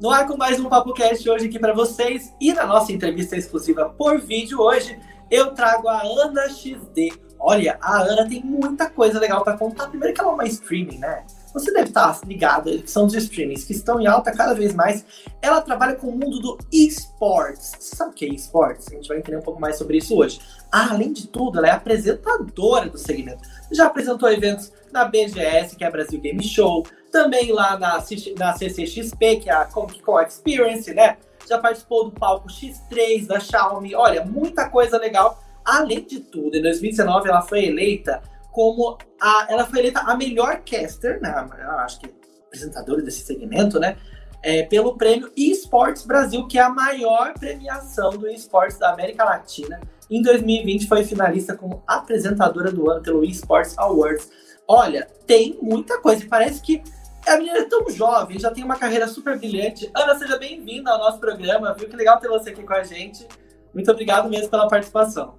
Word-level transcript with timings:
No 0.00 0.10
ar 0.10 0.26
com 0.26 0.36
mais 0.36 0.60
um 0.60 0.68
Papo 0.68 0.92
Cast 0.92 1.28
hoje 1.28 1.46
aqui 1.46 1.58
para 1.58 1.72
vocês 1.72 2.34
e 2.40 2.52
na 2.52 2.66
nossa 2.66 2.92
entrevista 2.92 3.36
exclusiva 3.36 3.88
por 3.96 4.18
vídeo 4.20 4.60
hoje 4.60 4.98
eu 5.30 5.54
trago 5.54 5.88
a 5.88 6.02
Ana 6.02 6.48
XD. 6.48 7.12
Olha, 7.38 7.78
a 7.80 8.02
Ana 8.02 8.28
tem 8.28 8.42
muita 8.42 8.88
coisa 8.88 9.18
legal 9.18 9.42
para 9.42 9.56
contar. 9.56 9.88
Primeiro 9.88 10.14
que 10.14 10.20
ela 10.20 10.30
é 10.30 10.34
uma 10.34 10.46
streaming, 10.46 10.98
né? 10.98 11.24
Você 11.56 11.72
deve 11.72 11.88
estar 11.88 12.20
ligado, 12.26 12.86
são 12.86 13.06
os 13.06 13.14
streamings 13.14 13.64
que 13.64 13.72
estão 13.72 13.98
em 13.98 14.06
alta 14.06 14.30
cada 14.30 14.52
vez 14.52 14.74
mais. 14.74 15.06
Ela 15.40 15.62
trabalha 15.62 15.96
com 15.96 16.08
o 16.08 16.12
mundo 16.12 16.38
do 16.38 16.58
esportes. 16.70 17.72
Você 17.78 17.96
sabe 17.96 18.10
o 18.10 18.12
que 18.12 18.26
é 18.26 18.28
esportes? 18.28 18.88
A 18.88 18.94
gente 18.94 19.08
vai 19.08 19.16
entender 19.16 19.38
um 19.38 19.42
pouco 19.42 19.58
mais 19.58 19.78
sobre 19.78 19.96
isso 19.96 20.14
hoje. 20.14 20.38
Ah, 20.70 20.88
além 20.90 21.14
de 21.14 21.26
tudo, 21.26 21.56
ela 21.56 21.68
é 21.68 21.70
apresentadora 21.70 22.90
do 22.90 22.98
segmento. 22.98 23.42
Já 23.72 23.86
apresentou 23.86 24.30
eventos 24.30 24.70
na 24.92 25.06
BGS, 25.06 25.76
que 25.76 25.82
é 25.82 25.86
a 25.86 25.90
Brasil 25.90 26.20
Game 26.20 26.44
Show, 26.44 26.84
também 27.10 27.50
lá 27.50 27.78
na, 27.78 28.04
na 28.36 28.52
CCXP, 28.52 29.36
que 29.36 29.48
é 29.48 29.54
a 29.54 29.64
Comic 29.64 30.02
Con 30.02 30.20
Experience, 30.20 30.92
né? 30.92 31.16
Já 31.48 31.56
participou 31.56 32.04
do 32.04 32.10
palco 32.10 32.48
X3 32.48 33.26
da 33.26 33.40
Xiaomi. 33.40 33.94
Olha, 33.94 34.22
muita 34.26 34.68
coisa 34.68 34.98
legal. 34.98 35.42
Além 35.64 36.04
de 36.04 36.20
tudo, 36.20 36.54
em 36.54 36.60
2019 36.60 37.30
ela 37.30 37.40
foi 37.40 37.64
eleita 37.64 38.22
como 38.56 38.96
a, 39.20 39.48
ela 39.50 39.66
foi 39.66 39.80
eleita 39.80 40.00
a 40.00 40.16
melhor 40.16 40.62
caster, 40.64 41.20
né? 41.20 41.46
Eu 41.60 41.72
acho 41.72 42.00
que 42.00 42.10
apresentadora 42.46 43.02
desse 43.02 43.20
segmento, 43.20 43.78
né? 43.78 43.98
É, 44.42 44.62
pelo 44.62 44.96
prêmio 44.96 45.30
eSports 45.36 46.06
Brasil, 46.06 46.46
que 46.48 46.58
é 46.58 46.62
a 46.62 46.70
maior 46.70 47.34
premiação 47.34 48.08
do 48.12 48.26
esportes 48.26 48.78
da 48.78 48.94
América 48.94 49.24
Latina. 49.24 49.78
Em 50.10 50.22
2020 50.22 50.88
foi 50.88 51.04
finalista 51.04 51.54
como 51.54 51.82
apresentadora 51.86 52.72
do 52.72 52.90
ano 52.90 53.02
pelo 53.02 53.22
eSports 53.22 53.76
Awards. 53.76 54.30
Olha, 54.66 55.06
tem 55.26 55.58
muita 55.60 56.00
coisa. 56.00 56.24
Parece 56.26 56.62
que 56.62 56.82
a 57.26 57.36
menina 57.36 57.58
é 57.58 57.64
tão 57.64 57.90
jovem, 57.90 58.38
já 58.38 58.50
tem 58.50 58.64
uma 58.64 58.76
carreira 58.76 59.06
super 59.06 59.38
brilhante. 59.38 59.90
Ana, 59.94 60.18
seja 60.18 60.38
bem-vinda 60.38 60.92
ao 60.92 60.98
nosso 60.98 61.18
programa, 61.18 61.74
viu? 61.74 61.90
Que 61.90 61.96
legal 61.96 62.18
ter 62.18 62.28
você 62.28 62.50
aqui 62.50 62.62
com 62.62 62.72
a 62.72 62.82
gente. 62.82 63.28
Muito 63.74 63.90
obrigado 63.90 64.30
mesmo 64.30 64.48
pela 64.48 64.66
participação. 64.66 65.34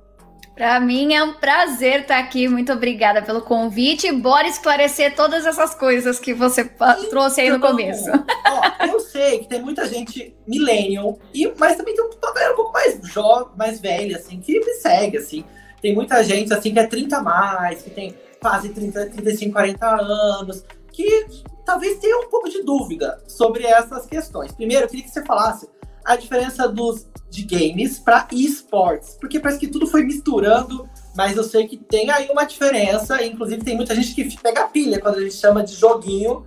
Para 0.58 0.80
mim 0.80 1.14
é 1.14 1.24
um 1.24 1.34
prazer 1.34 2.02
estar 2.02 2.18
aqui. 2.18 2.48
Muito 2.48 2.74
obrigada 2.74 3.22
pelo 3.22 3.42
convite. 3.42 4.12
Bora 4.12 4.48
esclarecer 4.48 5.16
todas 5.16 5.46
essas 5.46 5.76
coisas 5.76 6.20
que 6.20 6.34
você 6.34 6.62
então, 6.62 7.10
trouxe 7.12 7.42
aí 7.42 7.52
no 7.52 7.60
começo. 7.60 8.10
Ó, 8.10 8.86
eu 8.88 9.00
sei 9.00 9.38
que 9.38 9.48
tem 9.48 9.62
muita 9.62 9.86
gente 9.86 10.36
millennial, 10.48 11.20
e, 11.32 11.54
mas 11.60 11.76
também 11.76 11.94
tem 11.94 12.04
uma 12.04 12.34
galera 12.34 12.54
um 12.54 12.56
pouco 12.56 12.74
mais 12.74 13.00
jovem, 13.04 13.56
mais 13.56 13.80
velha, 13.80 14.18
assim, 14.18 14.40
que 14.40 14.60
me 14.60 14.74
segue, 14.74 15.18
assim. 15.18 15.46
Tem 15.80 15.94
muita 15.94 16.24
gente, 16.24 16.52
assim, 16.52 16.74
que 16.74 16.80
é 16.80 16.88
30 16.88 17.18
a 17.18 17.22
mais, 17.22 17.84
que 17.84 17.92
tem 17.92 18.16
quase 18.42 18.70
30, 18.70 19.12
35, 19.12 19.54
40 19.54 19.88
anos, 19.88 20.66
que 20.92 21.28
talvez 21.64 22.00
tenha 22.00 22.18
um 22.18 22.30
pouco 22.30 22.50
de 22.50 22.64
dúvida 22.64 23.22
sobre 23.28 23.64
essas 23.64 24.08
questões. 24.08 24.52
Primeiro, 24.54 24.86
eu 24.86 24.90
queria 24.90 25.06
que 25.06 25.12
você 25.12 25.24
falasse 25.24 25.70
a 26.08 26.16
diferença 26.16 26.68
dos 26.68 27.06
de 27.30 27.44
games 27.44 28.00
para 28.00 28.26
esportes, 28.32 29.18
porque 29.20 29.40
parece 29.40 29.60
que 29.60 29.68
tudo 29.68 29.86
foi 29.86 30.04
misturando, 30.04 30.90
mas 31.14 31.36
eu 31.36 31.44
sei 31.44 31.68
que 31.68 31.76
tem 31.76 32.10
aí 32.10 32.30
uma 32.32 32.46
diferença, 32.46 33.22
inclusive 33.24 33.64
tem 33.64 33.76
muita 33.76 33.94
gente 33.94 34.16
que 34.16 34.42
pega 34.42 34.68
pilha 34.70 35.02
quando 35.02 35.18
a 35.18 35.22
gente 35.22 35.36
chama 35.36 35.62
de 35.62 35.76
joguinho 35.76 36.46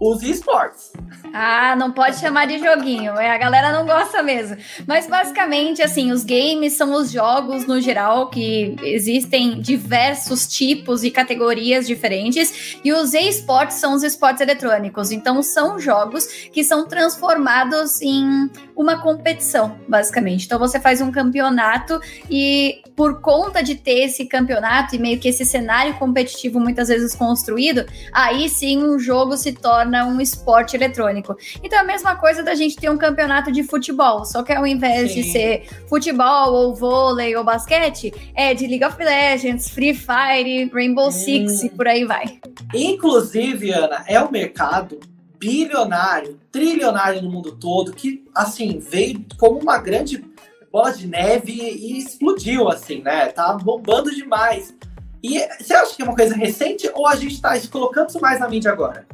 os 0.00 0.22
esportes. 0.22 0.92
Ah, 1.32 1.74
não 1.76 1.92
pode 1.92 2.16
chamar 2.16 2.46
de 2.46 2.58
joguinho, 2.58 3.18
é, 3.18 3.30
a 3.30 3.38
galera 3.38 3.72
não 3.72 3.84
gosta 3.84 4.22
mesmo. 4.22 4.56
Mas 4.86 5.06
basicamente, 5.06 5.82
assim, 5.82 6.12
os 6.12 6.24
games 6.24 6.74
são 6.74 6.94
os 6.94 7.10
jogos 7.10 7.66
no 7.66 7.80
geral, 7.80 8.30
que 8.30 8.76
existem 8.82 9.60
diversos 9.60 10.46
tipos 10.46 11.02
e 11.02 11.10
categorias 11.10 11.86
diferentes, 11.86 12.78
e 12.84 12.92
os 12.92 13.12
esportes 13.12 13.76
são 13.76 13.94
os 13.94 14.02
esportes 14.02 14.40
eletrônicos. 14.40 15.10
Então, 15.10 15.42
são 15.42 15.78
jogos 15.78 16.26
que 16.52 16.62
são 16.62 16.86
transformados 16.86 18.00
em 18.00 18.48
uma 18.76 19.02
competição, 19.02 19.76
basicamente. 19.88 20.46
Então, 20.46 20.58
você 20.58 20.78
faz 20.78 21.00
um 21.00 21.10
campeonato 21.10 22.00
e 22.30 22.80
por 22.94 23.20
conta 23.20 23.62
de 23.62 23.74
ter 23.74 24.04
esse 24.04 24.26
campeonato 24.26 24.94
e 24.94 24.98
meio 24.98 25.18
que 25.18 25.28
esse 25.28 25.44
cenário 25.44 25.94
competitivo 25.94 26.58
muitas 26.58 26.88
vezes 26.88 27.14
construído, 27.14 27.84
aí 28.12 28.48
sim 28.48 28.82
um 28.82 28.98
jogo 28.98 29.36
se 29.36 29.52
torna 29.52 29.87
torna 29.88 30.06
um 30.06 30.20
esporte 30.20 30.76
eletrônico. 30.76 31.36
Então 31.62 31.78
é 31.78 31.82
a 31.82 31.84
mesma 31.84 32.14
coisa 32.16 32.42
da 32.42 32.54
gente 32.54 32.76
ter 32.76 32.90
um 32.90 32.98
campeonato 32.98 33.50
de 33.50 33.62
futebol, 33.62 34.24
só 34.24 34.42
que 34.42 34.52
ao 34.52 34.66
invés 34.66 35.12
Sim. 35.12 35.22
de 35.22 35.32
ser 35.32 35.68
futebol 35.88 36.52
ou 36.52 36.74
vôlei 36.74 37.34
ou 37.34 37.42
basquete, 37.42 38.12
é 38.34 38.52
de 38.54 38.66
League 38.66 38.84
of 38.84 39.02
Legends, 39.02 39.70
Free 39.70 39.94
Fire, 39.94 40.70
Rainbow 40.72 41.08
hum. 41.08 41.10
Six 41.10 41.64
e 41.64 41.70
por 41.70 41.88
aí 41.88 42.04
vai. 42.04 42.38
Inclusive, 42.74 43.72
Ana, 43.72 44.04
é 44.06 44.22
um 44.22 44.30
mercado 44.30 45.00
bilionário, 45.38 46.38
trilionário 46.52 47.22
no 47.22 47.30
mundo 47.30 47.52
todo, 47.52 47.92
que 47.92 48.24
assim 48.34 48.78
veio 48.78 49.24
como 49.38 49.60
uma 49.60 49.78
grande 49.78 50.22
bola 50.70 50.92
de 50.92 51.06
neve 51.06 51.52
e 51.52 51.98
explodiu 51.98 52.68
assim, 52.68 53.00
né? 53.00 53.26
Tá 53.26 53.54
bombando 53.54 54.14
demais. 54.14 54.74
E 55.22 55.40
você 55.58 55.74
acha 55.74 55.96
que 55.96 56.02
é 56.02 56.04
uma 56.04 56.14
coisa 56.14 56.34
recente 56.34 56.90
ou 56.94 57.06
a 57.06 57.16
gente 57.16 57.34
está 57.34 57.58
colocando 57.68 58.10
isso 58.10 58.20
mais 58.20 58.38
na 58.38 58.48
mídia 58.48 58.70
agora? 58.70 59.06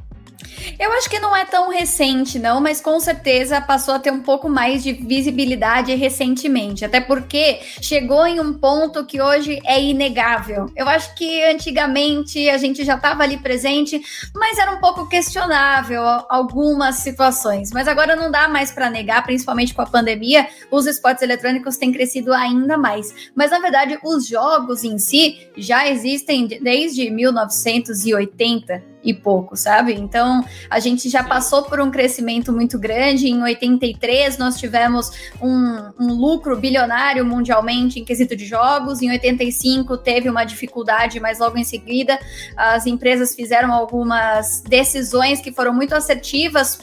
Eu 0.78 0.93
acho 0.93 1.09
que 1.09 1.19
não 1.19 1.34
é 1.34 1.44
tão 1.44 1.71
recente, 1.71 2.38
não, 2.38 2.60
mas 2.60 2.81
com 2.81 2.99
certeza 2.99 3.60
passou 3.60 3.94
a 3.94 3.99
ter 3.99 4.10
um 4.10 4.21
pouco 4.21 4.49
mais 4.49 4.82
de 4.82 4.93
visibilidade 4.93 5.94
recentemente. 5.94 6.84
Até 6.84 7.00
porque 7.00 7.60
chegou 7.81 8.27
em 8.27 8.41
um 8.41 8.55
ponto 8.55 9.05
que 9.05 9.21
hoje 9.21 9.60
é 9.65 9.81
inegável. 9.81 10.71
Eu 10.77 10.88
acho 10.88 11.15
que 11.15 11.44
antigamente 11.44 12.49
a 12.49 12.59
gente 12.59 12.84
já 12.84 12.97
estava 12.97 13.22
ali 13.22 13.37
presente, 13.37 14.00
mas 14.34 14.59
era 14.59 14.72
um 14.72 14.81
pouco 14.81 15.09
questionável 15.09 16.03
algumas 16.28 16.97
situações. 16.97 17.71
Mas 17.72 17.88
agora 17.88 18.16
não 18.16 18.31
dá 18.31 18.49
mais 18.49 18.72
para 18.72 18.91
negar, 18.91 19.22
principalmente 19.25 19.75
com 19.75 19.82
a 19.82 19.87
pandemia, 19.87 20.49
os 20.71 20.87
esportes 20.87 21.22
eletrônicos 21.22 21.76
têm 21.76 21.93
crescido 21.93 22.32
ainda 22.32 22.76
mais. 22.76 23.31
Mas 23.34 23.50
na 23.50 23.59
verdade, 23.59 23.99
os 24.03 24.26
jogos 24.26 24.84
em 24.84 24.99
si 24.99 25.49
já 25.56 25.88
existem 25.88 26.47
desde 26.47 27.11
1980 27.11 28.94
e 29.04 29.12
pouco, 29.12 29.56
sabe? 29.56 29.92
Então, 29.92 30.44
a 30.70 30.81
gente 30.81 31.09
já 31.10 31.22
passou 31.22 31.65
por 31.65 31.81
um 31.81 31.91
crescimento 31.91 32.53
muito 32.53 32.78
grande. 32.78 33.28
Em 33.28 33.42
83, 33.42 34.38
nós 34.38 34.59
tivemos 34.59 35.10
um, 35.41 35.92
um 36.00 36.15
lucro 36.15 36.56
bilionário 36.56 37.25
mundialmente 37.25 38.00
em 38.00 38.04
quesito 38.04 38.34
de 38.34 38.47
jogos. 38.47 39.03
Em 39.03 39.10
85, 39.10 39.98
teve 39.98 40.28
uma 40.31 40.44
dificuldade, 40.44 41.20
mas 41.20 41.38
logo 41.38 41.59
em 41.59 41.64
seguida, 41.64 42.19
as 42.56 42.87
empresas 42.87 43.34
fizeram 43.34 43.72
algumas 43.72 44.62
decisões 44.62 45.41
que 45.41 45.53
foram 45.53 45.75
muito 45.75 45.94
assertivas 45.94 46.78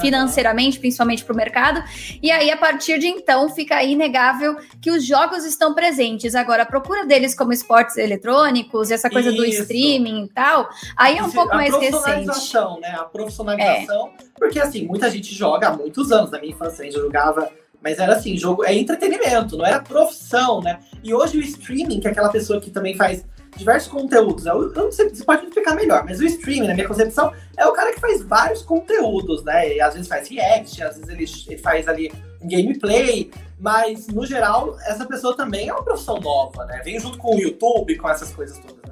financeiramente, 0.00 0.78
principalmente 0.78 1.24
para 1.24 1.32
o 1.32 1.36
mercado. 1.36 1.82
E 2.22 2.30
aí, 2.30 2.50
a 2.50 2.56
partir 2.56 2.98
de 2.98 3.06
então, 3.06 3.48
fica 3.48 3.82
inegável 3.82 4.56
que 4.80 4.90
os 4.90 5.04
jogos 5.04 5.44
estão 5.44 5.74
presentes. 5.74 6.34
Agora, 6.34 6.62
a 6.62 6.66
procura 6.66 7.06
deles 7.06 7.34
como 7.34 7.52
esportes 7.52 7.96
eletrônicos, 7.96 8.90
essa 8.90 9.10
coisa 9.10 9.30
Isso. 9.30 9.38
do 9.38 9.44
streaming 9.44 10.24
e 10.24 10.28
tal, 10.28 10.68
aí 10.96 11.18
é 11.18 11.22
um 11.22 11.30
pouco 11.30 11.54
mais 11.54 11.72
recente. 11.72 11.94
A 11.94 11.98
profissionalização, 11.98 12.80
né? 12.80 12.88
A 12.98 13.04
profissionalização. 13.04 14.10
É. 14.18 14.24
Porque, 14.38 14.60
assim, 14.60 14.86
muita 14.86 15.10
gente 15.10 15.34
joga 15.34 15.68
há 15.68 15.76
muitos 15.76 16.12
anos. 16.12 16.30
Na 16.30 16.38
minha 16.38 16.52
infância, 16.52 16.82
a 16.82 16.84
gente 16.84 16.98
jogava 16.98 17.50
mas 17.84 17.98
era 17.98 18.14
assim, 18.14 18.34
jogo 18.34 18.64
é 18.64 18.74
entretenimento, 18.74 19.58
não 19.58 19.66
era 19.66 19.78
profissão, 19.78 20.62
né? 20.62 20.78
E 21.02 21.12
hoje 21.12 21.36
o 21.36 21.42
streaming, 21.42 22.00
que 22.00 22.08
é 22.08 22.10
aquela 22.12 22.30
pessoa 22.30 22.58
que 22.58 22.70
também 22.70 22.96
faz 22.96 23.26
diversos 23.56 23.90
conteúdos. 23.90 24.46
Eu, 24.46 24.72
não 24.72 24.90
sei, 24.90 25.08
você 25.08 25.24
pode 25.24 25.44
explicar 25.46 25.74
melhor, 25.74 26.04
mas 26.04 26.20
o 26.20 26.24
streaming, 26.24 26.68
na 26.68 26.74
minha 26.74 26.88
concepção, 26.88 27.32
é 27.56 27.66
o 27.66 27.72
cara 27.72 27.92
que 27.92 28.00
faz 28.00 28.22
vários 28.22 28.62
conteúdos, 28.62 29.44
né? 29.44 29.74
E 29.74 29.80
às 29.80 29.94
vezes 29.94 30.08
faz 30.08 30.28
react, 30.28 30.82
às 30.82 30.96
vezes 30.96 31.08
ele, 31.08 31.24
ele 31.48 31.62
faz 31.62 31.88
ali 31.88 32.12
gameplay, 32.42 33.30
mas 33.58 34.08
no 34.08 34.26
geral, 34.26 34.76
essa 34.86 35.06
pessoa 35.06 35.36
também 35.36 35.68
é 35.68 35.72
uma 35.72 35.82
profissão 35.82 36.18
nova, 36.20 36.64
né? 36.66 36.80
Vem 36.84 36.98
junto 36.98 37.18
com 37.18 37.36
o 37.36 37.40
YouTube, 37.40 37.96
com 37.96 38.08
essas 38.08 38.32
coisas 38.32 38.58
todas? 38.58 38.83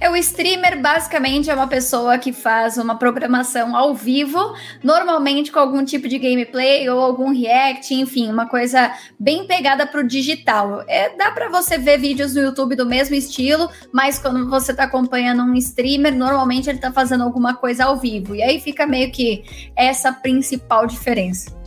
É 0.00 0.08
o 0.08 0.16
streamer 0.16 0.80
basicamente 0.80 1.50
é 1.50 1.54
uma 1.54 1.66
pessoa 1.66 2.18
que 2.18 2.32
faz 2.32 2.76
uma 2.76 2.96
programação 2.96 3.76
ao 3.76 3.94
vivo, 3.94 4.54
normalmente 4.82 5.50
com 5.50 5.58
algum 5.58 5.84
tipo 5.84 6.08
de 6.08 6.18
gameplay 6.18 6.88
ou 6.88 7.00
algum 7.00 7.32
react, 7.32 7.94
enfim, 7.94 8.30
uma 8.30 8.46
coisa 8.46 8.92
bem 9.18 9.46
pegada 9.46 9.86
pro 9.86 10.06
digital. 10.06 10.84
É, 10.86 11.16
dá 11.16 11.30
para 11.32 11.48
você 11.48 11.78
ver 11.78 11.98
vídeos 11.98 12.34
no 12.34 12.42
YouTube 12.42 12.76
do 12.76 12.86
mesmo 12.86 13.14
estilo, 13.14 13.68
mas 13.92 14.18
quando 14.18 14.48
você 14.48 14.72
tá 14.72 14.84
acompanhando 14.84 15.42
um 15.42 15.54
streamer, 15.54 16.14
normalmente 16.14 16.70
ele 16.70 16.78
tá 16.78 16.92
fazendo 16.92 17.24
alguma 17.24 17.54
coisa 17.54 17.86
ao 17.86 17.96
vivo. 17.96 18.34
E 18.34 18.42
aí 18.42 18.60
fica 18.60 18.86
meio 18.86 19.10
que 19.10 19.44
essa 19.76 20.12
principal 20.12 20.86
diferença. 20.86 21.58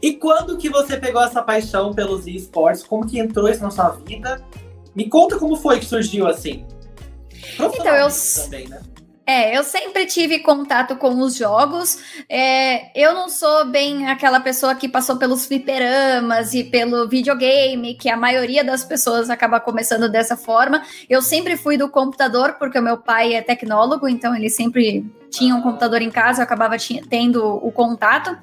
E 0.00 0.12
quando 0.14 0.56
que 0.56 0.68
você 0.68 0.96
pegou 0.96 1.22
essa 1.22 1.42
paixão 1.42 1.92
pelos 1.92 2.26
esportes? 2.26 2.84
Como 2.84 3.06
que 3.06 3.18
entrou 3.18 3.48
isso 3.48 3.62
na 3.62 3.70
sua 3.70 3.90
vida? 3.90 4.40
Me 4.94 5.08
conta 5.08 5.38
como 5.38 5.56
foi 5.56 5.80
que 5.80 5.84
surgiu 5.84 6.26
assim. 6.26 6.64
Então, 7.54 7.94
eu. 7.94 8.08
Também, 8.44 8.68
né? 8.68 8.80
É, 9.28 9.54
eu 9.54 9.62
sempre 9.62 10.06
tive 10.06 10.38
contato 10.38 10.96
com 10.96 11.20
os 11.20 11.36
jogos. 11.36 11.98
É, 12.30 12.98
eu 12.98 13.12
não 13.12 13.28
sou 13.28 13.66
bem 13.66 14.06
aquela 14.06 14.40
pessoa 14.40 14.74
que 14.74 14.88
passou 14.88 15.18
pelos 15.18 15.44
fliperamas 15.44 16.54
e 16.54 16.64
pelo 16.64 17.06
videogame, 17.06 17.94
que 17.94 18.08
a 18.08 18.16
maioria 18.16 18.64
das 18.64 18.86
pessoas 18.86 19.28
acaba 19.28 19.60
começando 19.60 20.08
dessa 20.08 20.34
forma. 20.34 20.82
Eu 21.10 21.20
sempre 21.20 21.58
fui 21.58 21.76
do 21.76 21.90
computador, 21.90 22.54
porque 22.54 22.78
o 22.78 22.82
meu 22.82 22.96
pai 22.96 23.34
é 23.34 23.42
tecnólogo, 23.42 24.08
então 24.08 24.34
ele 24.34 24.48
sempre 24.48 25.04
tinha 25.28 25.54
um 25.54 25.60
computador 25.60 26.00
em 26.00 26.10
casa, 26.10 26.40
eu 26.40 26.44
acabava 26.44 26.76
tendo 27.10 27.44
o 27.44 27.70
contato. 27.70 28.34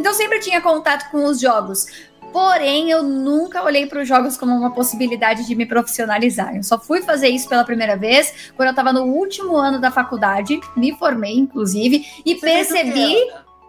Então 0.00 0.12
sempre 0.12 0.40
tinha 0.40 0.60
contato 0.60 1.12
com 1.12 1.26
os 1.26 1.40
jogos. 1.40 1.86
Porém, 2.34 2.90
eu 2.90 3.00
nunca 3.00 3.62
olhei 3.62 3.86
para 3.86 4.02
os 4.02 4.08
jogos 4.08 4.36
como 4.36 4.52
uma 4.52 4.74
possibilidade 4.74 5.46
de 5.46 5.54
me 5.54 5.64
profissionalizar. 5.64 6.56
Eu 6.56 6.64
só 6.64 6.76
fui 6.76 7.00
fazer 7.00 7.28
isso 7.28 7.48
pela 7.48 7.62
primeira 7.62 7.96
vez 7.96 8.50
quando 8.56 8.66
eu 8.66 8.72
estava 8.72 8.92
no 8.92 9.04
último 9.04 9.56
ano 9.56 9.80
da 9.80 9.88
faculdade, 9.92 10.60
me 10.76 10.92
formei, 10.96 11.38
inclusive, 11.38 12.04
e 12.26 12.34
Você 12.34 12.40
percebi, 12.40 13.14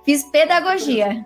fiz 0.04 0.24
pedagogia. 0.24 1.24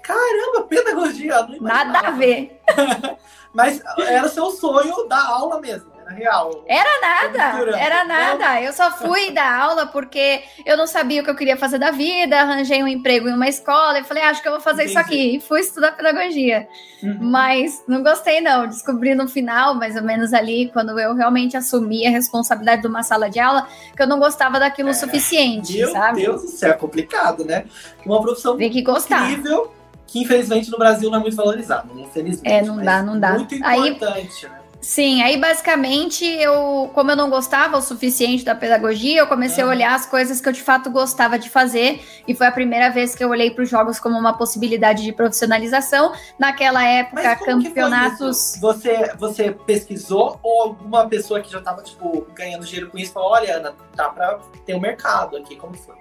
Caramba, 0.00 0.62
pedagogia! 0.68 1.48
Nada 1.60 1.98
a 2.06 2.10
ver. 2.12 2.62
Mas 3.52 3.82
era 3.98 4.28
seu 4.28 4.52
sonho 4.52 5.08
da 5.08 5.26
aula 5.26 5.60
mesmo 5.60 5.95
era 6.06 6.14
real. 6.14 6.64
Era 6.66 7.00
nada, 7.00 7.78
era 7.78 8.04
nada. 8.04 8.62
Eu 8.62 8.72
só 8.72 8.90
fui 8.92 9.30
dar 9.34 9.60
aula 9.60 9.86
porque 9.86 10.42
eu 10.64 10.76
não 10.76 10.86
sabia 10.86 11.20
o 11.20 11.24
que 11.24 11.30
eu 11.30 11.34
queria 11.34 11.56
fazer 11.56 11.78
da 11.78 11.90
vida, 11.90 12.40
arranjei 12.40 12.82
um 12.82 12.88
emprego 12.88 13.28
em 13.28 13.34
uma 13.34 13.48
escola 13.48 13.98
e 13.98 14.04
falei, 14.04 14.22
ah, 14.22 14.30
acho 14.30 14.40
que 14.40 14.48
eu 14.48 14.52
vou 14.52 14.60
fazer 14.60 14.84
Entendi. 14.84 14.90
isso 14.90 14.98
aqui. 14.98 15.36
E 15.36 15.40
fui 15.40 15.60
estudar 15.60 15.92
pedagogia. 15.92 16.68
Uhum. 17.02 17.18
Mas 17.20 17.82
não 17.88 18.02
gostei, 18.02 18.40
não. 18.40 18.66
Descobri 18.66 19.14
no 19.14 19.28
final, 19.28 19.74
mais 19.74 19.96
ou 19.96 20.02
menos 20.02 20.32
ali, 20.32 20.70
quando 20.72 20.98
eu 20.98 21.14
realmente 21.14 21.56
assumi 21.56 22.06
a 22.06 22.10
responsabilidade 22.10 22.82
de 22.82 22.88
uma 22.88 23.02
sala 23.02 23.28
de 23.28 23.40
aula, 23.40 23.66
que 23.94 24.02
eu 24.02 24.06
não 24.06 24.18
gostava 24.18 24.60
daquilo 24.60 24.88
o 24.88 24.92
é. 24.92 24.94
suficiente, 24.94 25.76
Meu 25.76 25.90
sabe? 25.90 26.22
Meu 26.22 26.32
Deus 26.32 26.42
do 26.42 26.48
céu, 26.48 26.70
é 26.70 26.74
complicado, 26.74 27.44
né? 27.44 27.64
Uma 28.04 28.20
profissão 28.20 28.56
Tem 28.56 28.70
que 28.70 28.82
gostar. 28.82 29.30
incrível 29.30 29.72
que 30.06 30.20
infelizmente 30.20 30.70
no 30.70 30.78
Brasil 30.78 31.10
não 31.10 31.18
é 31.18 31.20
muito 31.20 31.36
valorizado, 31.36 31.92
né? 31.92 32.02
infelizmente. 32.02 32.48
É, 32.48 32.62
não 32.62 32.76
dá, 32.76 33.02
não 33.02 33.18
dá. 33.18 33.32
Muito 33.32 33.56
importante, 33.56 34.46
Aí, 34.46 34.52
né? 34.52 34.55
Sim, 34.80 35.22
aí 35.22 35.36
basicamente 35.36 36.24
eu, 36.24 36.90
como 36.94 37.10
eu 37.10 37.16
não 37.16 37.28
gostava 37.28 37.76
o 37.76 37.82
suficiente 37.82 38.44
da 38.44 38.54
pedagogia, 38.54 39.20
eu 39.20 39.26
comecei 39.26 39.64
a 39.64 39.66
olhar 39.66 39.94
as 39.94 40.06
coisas 40.06 40.40
que 40.40 40.48
eu 40.48 40.52
de 40.52 40.62
fato 40.62 40.90
gostava 40.90 41.38
de 41.38 41.50
fazer, 41.50 42.00
e 42.26 42.34
foi 42.34 42.46
a 42.46 42.52
primeira 42.52 42.90
vez 42.90 43.14
que 43.14 43.24
eu 43.24 43.30
olhei 43.30 43.50
para 43.50 43.64
os 43.64 43.68
jogos 43.68 43.98
como 43.98 44.18
uma 44.18 44.36
possibilidade 44.36 45.02
de 45.02 45.12
profissionalização. 45.12 46.12
Naquela 46.38 46.84
época, 46.84 47.36
campeonatos. 47.36 48.58
Você, 48.60 49.12
você 49.18 49.50
pesquisou 49.50 50.38
ou 50.42 50.62
alguma 50.62 51.06
pessoa 51.08 51.40
que 51.40 51.50
já 51.50 51.58
estava 51.58 51.82
tipo 51.82 52.26
ganhando 52.34 52.64
dinheiro 52.64 52.90
com 52.90 52.98
isso 52.98 53.12
falou: 53.12 53.30
olha, 53.30 53.56
Ana, 53.56 53.74
dá 53.94 54.08
para 54.08 54.38
ter 54.64 54.74
um 54.74 54.80
mercado 54.80 55.36
aqui? 55.36 55.56
Como 55.56 55.74
foi? 55.74 55.96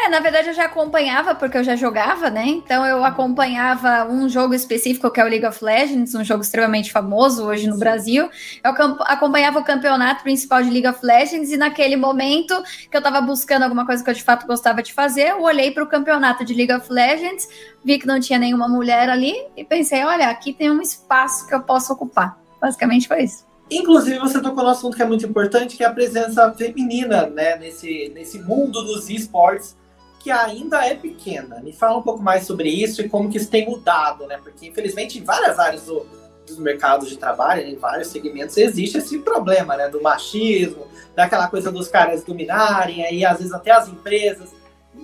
É, 0.00 0.08
na 0.08 0.20
verdade 0.20 0.48
eu 0.48 0.54
já 0.54 0.66
acompanhava, 0.66 1.34
porque 1.34 1.58
eu 1.58 1.64
já 1.64 1.74
jogava, 1.74 2.30
né? 2.30 2.46
Então 2.46 2.86
eu 2.86 3.04
acompanhava 3.04 4.06
um 4.08 4.28
jogo 4.28 4.54
específico 4.54 5.10
que 5.10 5.20
é 5.20 5.24
o 5.24 5.28
League 5.28 5.44
of 5.44 5.62
Legends, 5.62 6.14
um 6.14 6.22
jogo 6.22 6.40
extremamente 6.40 6.92
famoso 6.92 7.44
hoje 7.44 7.66
no. 7.66 7.78
Brasil. 7.78 8.28
Eu 8.62 8.70
acompanhava 9.06 9.58
o 9.58 9.64
campeonato 9.64 10.22
principal 10.22 10.62
de 10.62 10.70
League 10.70 10.86
of 10.86 11.04
Legends 11.04 11.50
e 11.50 11.56
naquele 11.56 11.96
momento 11.96 12.54
que 12.90 12.96
eu 12.96 13.02
tava 13.02 13.20
buscando 13.20 13.62
alguma 13.62 13.86
coisa 13.86 14.02
que 14.04 14.10
eu 14.10 14.14
de 14.14 14.22
fato 14.22 14.46
gostava 14.46 14.82
de 14.82 14.92
fazer, 14.92 15.30
eu 15.30 15.42
olhei 15.42 15.70
para 15.70 15.82
o 15.82 15.86
campeonato 15.86 16.44
de 16.44 16.54
League 16.54 16.72
of 16.72 16.92
Legends, 16.92 17.48
vi 17.84 17.98
que 17.98 18.06
não 18.06 18.20
tinha 18.20 18.38
nenhuma 18.38 18.68
mulher 18.68 19.08
ali 19.08 19.34
e 19.56 19.64
pensei, 19.64 20.04
olha, 20.04 20.28
aqui 20.28 20.52
tem 20.52 20.70
um 20.70 20.80
espaço 20.80 21.46
que 21.46 21.54
eu 21.54 21.60
posso 21.60 21.92
ocupar. 21.92 22.38
Basicamente 22.60 23.08
foi 23.08 23.22
isso. 23.22 23.46
Inclusive, 23.70 24.18
você 24.18 24.40
tocou 24.40 24.64
no 24.64 24.70
assunto 24.70 24.96
que 24.96 25.02
é 25.02 25.06
muito 25.06 25.26
importante, 25.26 25.76
que 25.76 25.84
é 25.84 25.86
a 25.86 25.92
presença 25.92 26.52
feminina 26.54 27.26
né, 27.26 27.56
nesse, 27.56 28.10
nesse 28.14 28.38
mundo 28.38 28.82
dos 28.82 29.10
esportes 29.10 29.77
que 30.18 30.30
ainda 30.30 30.84
é 30.84 30.94
pequena. 30.94 31.60
Me 31.60 31.72
fala 31.72 31.98
um 31.98 32.02
pouco 32.02 32.22
mais 32.22 32.46
sobre 32.46 32.68
isso 32.68 33.00
e 33.00 33.08
como 33.08 33.30
que 33.30 33.36
isso 33.36 33.50
tem 33.50 33.68
mudado, 33.68 34.26
né? 34.26 34.38
Porque, 34.42 34.66
infelizmente, 34.66 35.18
em 35.18 35.24
várias 35.24 35.58
áreas 35.58 35.84
do, 35.84 36.06
dos 36.46 36.58
mercados 36.58 37.08
de 37.08 37.16
trabalho, 37.16 37.62
em 37.62 37.76
vários 37.76 38.08
segmentos, 38.08 38.56
existe 38.56 38.98
esse 38.98 39.18
problema, 39.20 39.76
né? 39.76 39.88
Do 39.88 40.02
machismo, 40.02 40.86
daquela 41.14 41.48
coisa 41.48 41.70
dos 41.70 41.88
caras 41.88 42.24
dominarem, 42.24 43.04
aí 43.04 43.24
às 43.24 43.38
vezes 43.38 43.52
até 43.52 43.70
as 43.70 43.88
empresas 43.88 44.52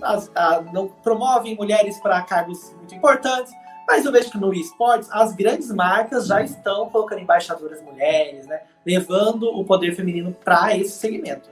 as, 0.03 0.31
a, 0.35 0.61
não 0.73 0.89
promovem 0.89 1.55
mulheres 1.55 1.99
para 2.01 2.21
cargos 2.23 2.73
muito 2.77 2.95
importantes. 2.95 3.53
Mas 3.87 4.05
eu 4.05 4.13
vejo 4.13 4.31
que 4.31 4.39
no 4.39 4.53
esportes, 4.55 5.11
as 5.13 5.35
grandes 5.35 5.71
marcas 5.71 6.27
já 6.27 6.43
estão 6.43 6.89
colocando 6.89 7.21
embaixadoras 7.21 7.83
mulheres, 7.83 8.47
né? 8.47 8.63
Levando 8.85 9.45
o 9.45 9.63
poder 9.63 9.95
feminino 9.95 10.35
para 10.43 10.75
esse 10.77 10.99
segmento. 10.99 11.51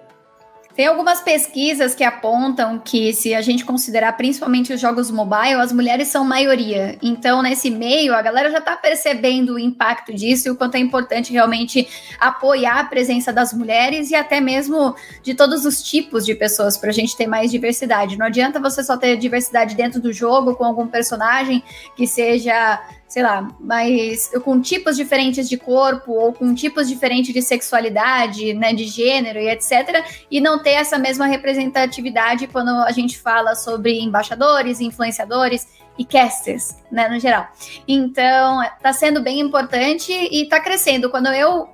Tem 0.74 0.86
algumas 0.86 1.20
pesquisas 1.20 1.94
que 1.94 2.02
apontam 2.02 2.78
que, 2.78 3.12
se 3.12 3.34
a 3.34 3.42
gente 3.42 3.62
considerar 3.62 4.12
principalmente 4.14 4.72
os 4.72 4.80
jogos 4.80 5.10
mobile, 5.10 5.60
as 5.60 5.70
mulheres 5.70 6.08
são 6.08 6.24
maioria. 6.24 6.96
Então, 7.02 7.42
nesse 7.42 7.70
meio, 7.70 8.14
a 8.14 8.22
galera 8.22 8.50
já 8.50 8.56
está 8.56 8.74
percebendo 8.74 9.54
o 9.54 9.58
impacto 9.58 10.14
disso 10.14 10.48
e 10.48 10.50
o 10.50 10.56
quanto 10.56 10.76
é 10.76 10.78
importante 10.78 11.30
realmente 11.30 11.86
apoiar 12.18 12.80
a 12.80 12.84
presença 12.84 13.30
das 13.30 13.52
mulheres 13.52 14.10
e 14.10 14.14
até 14.14 14.40
mesmo 14.40 14.96
de 15.22 15.34
todos 15.34 15.66
os 15.66 15.82
tipos 15.82 16.24
de 16.24 16.34
pessoas, 16.34 16.78
para 16.78 16.88
a 16.88 16.94
gente 16.94 17.14
ter 17.16 17.26
mais 17.26 17.50
diversidade. 17.50 18.16
Não 18.16 18.26
adianta 18.26 18.58
você 18.58 18.82
só 18.82 18.96
ter 18.96 19.18
diversidade 19.18 19.74
dentro 19.74 20.00
do 20.00 20.10
jogo 20.10 20.54
com 20.54 20.64
algum 20.64 20.86
personagem 20.86 21.62
que 21.94 22.06
seja 22.06 22.80
sei 23.12 23.22
lá, 23.22 23.46
mas 23.60 24.30
com 24.42 24.58
tipos 24.58 24.96
diferentes 24.96 25.46
de 25.46 25.58
corpo 25.58 26.12
ou 26.12 26.32
com 26.32 26.54
tipos 26.54 26.88
diferentes 26.88 27.34
de 27.34 27.42
sexualidade, 27.42 28.54
né, 28.54 28.72
de 28.72 28.84
gênero 28.84 29.38
e 29.38 29.50
etc, 29.50 30.02
e 30.30 30.40
não 30.40 30.58
ter 30.58 30.70
essa 30.70 30.98
mesma 30.98 31.26
representatividade 31.26 32.46
quando 32.46 32.70
a 32.70 32.90
gente 32.90 33.18
fala 33.18 33.54
sobre 33.54 34.00
embaixadores, 34.00 34.80
influenciadores 34.80 35.68
e 35.98 36.06
casters, 36.06 36.74
né, 36.90 37.06
no 37.06 37.20
geral. 37.20 37.48
Então, 37.86 38.66
tá 38.82 38.94
sendo 38.94 39.20
bem 39.20 39.40
importante 39.40 40.10
e 40.10 40.48
tá 40.48 40.58
crescendo. 40.58 41.10
Quando 41.10 41.26
eu 41.26 41.68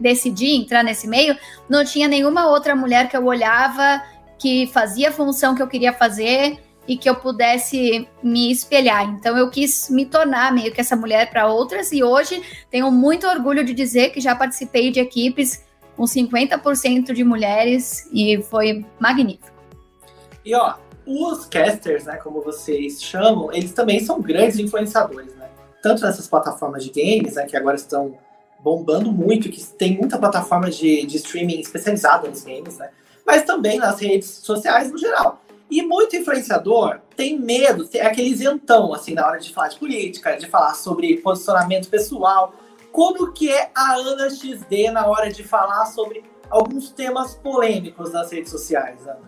decidi 0.00 0.54
entrar 0.54 0.84
nesse 0.84 1.08
meio, 1.08 1.36
não 1.68 1.84
tinha 1.84 2.06
nenhuma 2.06 2.46
outra 2.46 2.76
mulher 2.76 3.08
que 3.08 3.16
eu 3.16 3.24
olhava 3.24 4.00
que 4.38 4.68
fazia 4.68 5.08
a 5.08 5.12
função 5.12 5.56
que 5.56 5.62
eu 5.62 5.66
queria 5.66 5.92
fazer 5.92 6.56
e 6.86 6.96
que 6.96 7.08
eu 7.08 7.14
pudesse 7.14 8.06
me 8.22 8.50
espelhar. 8.50 9.08
Então 9.08 9.36
eu 9.36 9.50
quis 9.50 9.88
me 9.88 10.04
tornar 10.04 10.52
meio 10.52 10.72
que 10.72 10.80
essa 10.80 10.96
mulher 10.96 11.30
para 11.30 11.46
outras 11.46 11.92
e 11.92 12.02
hoje 12.02 12.42
tenho 12.70 12.90
muito 12.90 13.26
orgulho 13.26 13.64
de 13.64 13.72
dizer 13.72 14.10
que 14.10 14.20
já 14.20 14.34
participei 14.34 14.90
de 14.90 15.00
equipes 15.00 15.64
com 15.96 16.04
50% 16.04 17.12
de 17.12 17.24
mulheres 17.24 18.08
e 18.12 18.42
foi 18.42 18.84
magnífico. 18.98 19.54
E 20.44 20.54
ó, 20.54 20.74
os 21.06 21.46
casters, 21.46 22.04
né, 22.04 22.16
como 22.16 22.42
vocês 22.42 23.02
chamam, 23.02 23.52
eles 23.52 23.72
também 23.72 24.00
são 24.00 24.20
grandes 24.20 24.58
influenciadores, 24.58 25.34
né? 25.36 25.48
Tanto 25.82 26.02
nessas 26.02 26.26
plataformas 26.26 26.84
de 26.84 26.90
games, 26.90 27.34
né, 27.34 27.46
que 27.46 27.56
agora 27.56 27.76
estão 27.76 28.16
bombando 28.60 29.12
muito, 29.12 29.50
que 29.50 29.62
tem 29.62 29.96
muita 29.96 30.18
plataforma 30.18 30.70
de, 30.70 31.04
de 31.04 31.16
streaming 31.18 31.60
especializada 31.60 32.28
nos 32.28 32.42
games, 32.42 32.78
né? 32.78 32.90
Mas 33.26 33.42
também 33.42 33.78
nas 33.78 34.00
redes 34.00 34.28
sociais 34.28 34.90
no 34.90 34.98
geral. 34.98 35.43
E 35.74 35.82
muito 35.82 36.14
influenciador 36.14 37.00
tem 37.16 37.36
medo, 37.36 37.88
é 37.94 38.06
aquele 38.06 38.28
isentão, 38.28 38.94
assim, 38.94 39.12
na 39.12 39.26
hora 39.26 39.40
de 39.40 39.52
falar 39.52 39.66
de 39.66 39.76
política, 39.76 40.36
de 40.36 40.46
falar 40.46 40.72
sobre 40.74 41.16
posicionamento 41.16 41.88
pessoal. 41.88 42.54
Como 42.92 43.32
que 43.32 43.50
é 43.50 43.72
a 43.74 43.94
Ana 43.94 44.30
XD 44.30 44.92
na 44.92 45.04
hora 45.04 45.32
de 45.32 45.42
falar 45.42 45.86
sobre 45.86 46.22
alguns 46.48 46.90
temas 46.90 47.34
polêmicos 47.34 48.12
nas 48.12 48.30
redes 48.30 48.52
sociais, 48.52 49.04
Ana? 49.04 49.22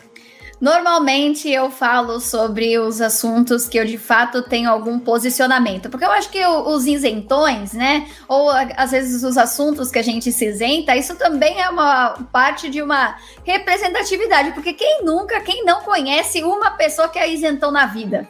Normalmente 0.61 1.51
eu 1.51 1.71
falo 1.71 2.19
sobre 2.19 2.79
os 2.79 3.01
assuntos 3.01 3.69
que 3.69 3.79
eu 3.79 3.85
de 3.85 3.99
fato 3.99 4.43
tenho 4.43 4.71
algum 4.71 4.99
posicionamento, 4.99 5.91
porque 5.91 6.05
eu 6.05 6.11
acho 6.11 6.31
que 6.31 6.45
os 6.47 6.87
isentões, 6.87 7.75
né, 7.75 8.09
ou 8.27 8.51
às 8.51 8.91
vezes 8.91 9.23
os 9.23 9.37
assuntos 9.37 9.91
que 9.91 9.99
a 9.99 10.03
gente 10.03 10.33
se 10.33 10.47
isenta, 10.47 10.97
isso 10.97 11.15
também 11.17 11.61
é 11.61 11.69
uma 11.69 12.15
parte 12.33 12.71
de 12.71 12.81
uma 12.81 13.17
representatividade, 13.45 14.53
porque 14.53 14.73
quem 14.73 15.05
nunca, 15.05 15.41
quem 15.41 15.65
não 15.65 15.83
conhece 15.83 16.43
uma 16.43 16.71
pessoa 16.71 17.09
que 17.09 17.19
é 17.19 17.31
isentão 17.31 17.71
na 17.71 17.85
vida? 17.85 18.27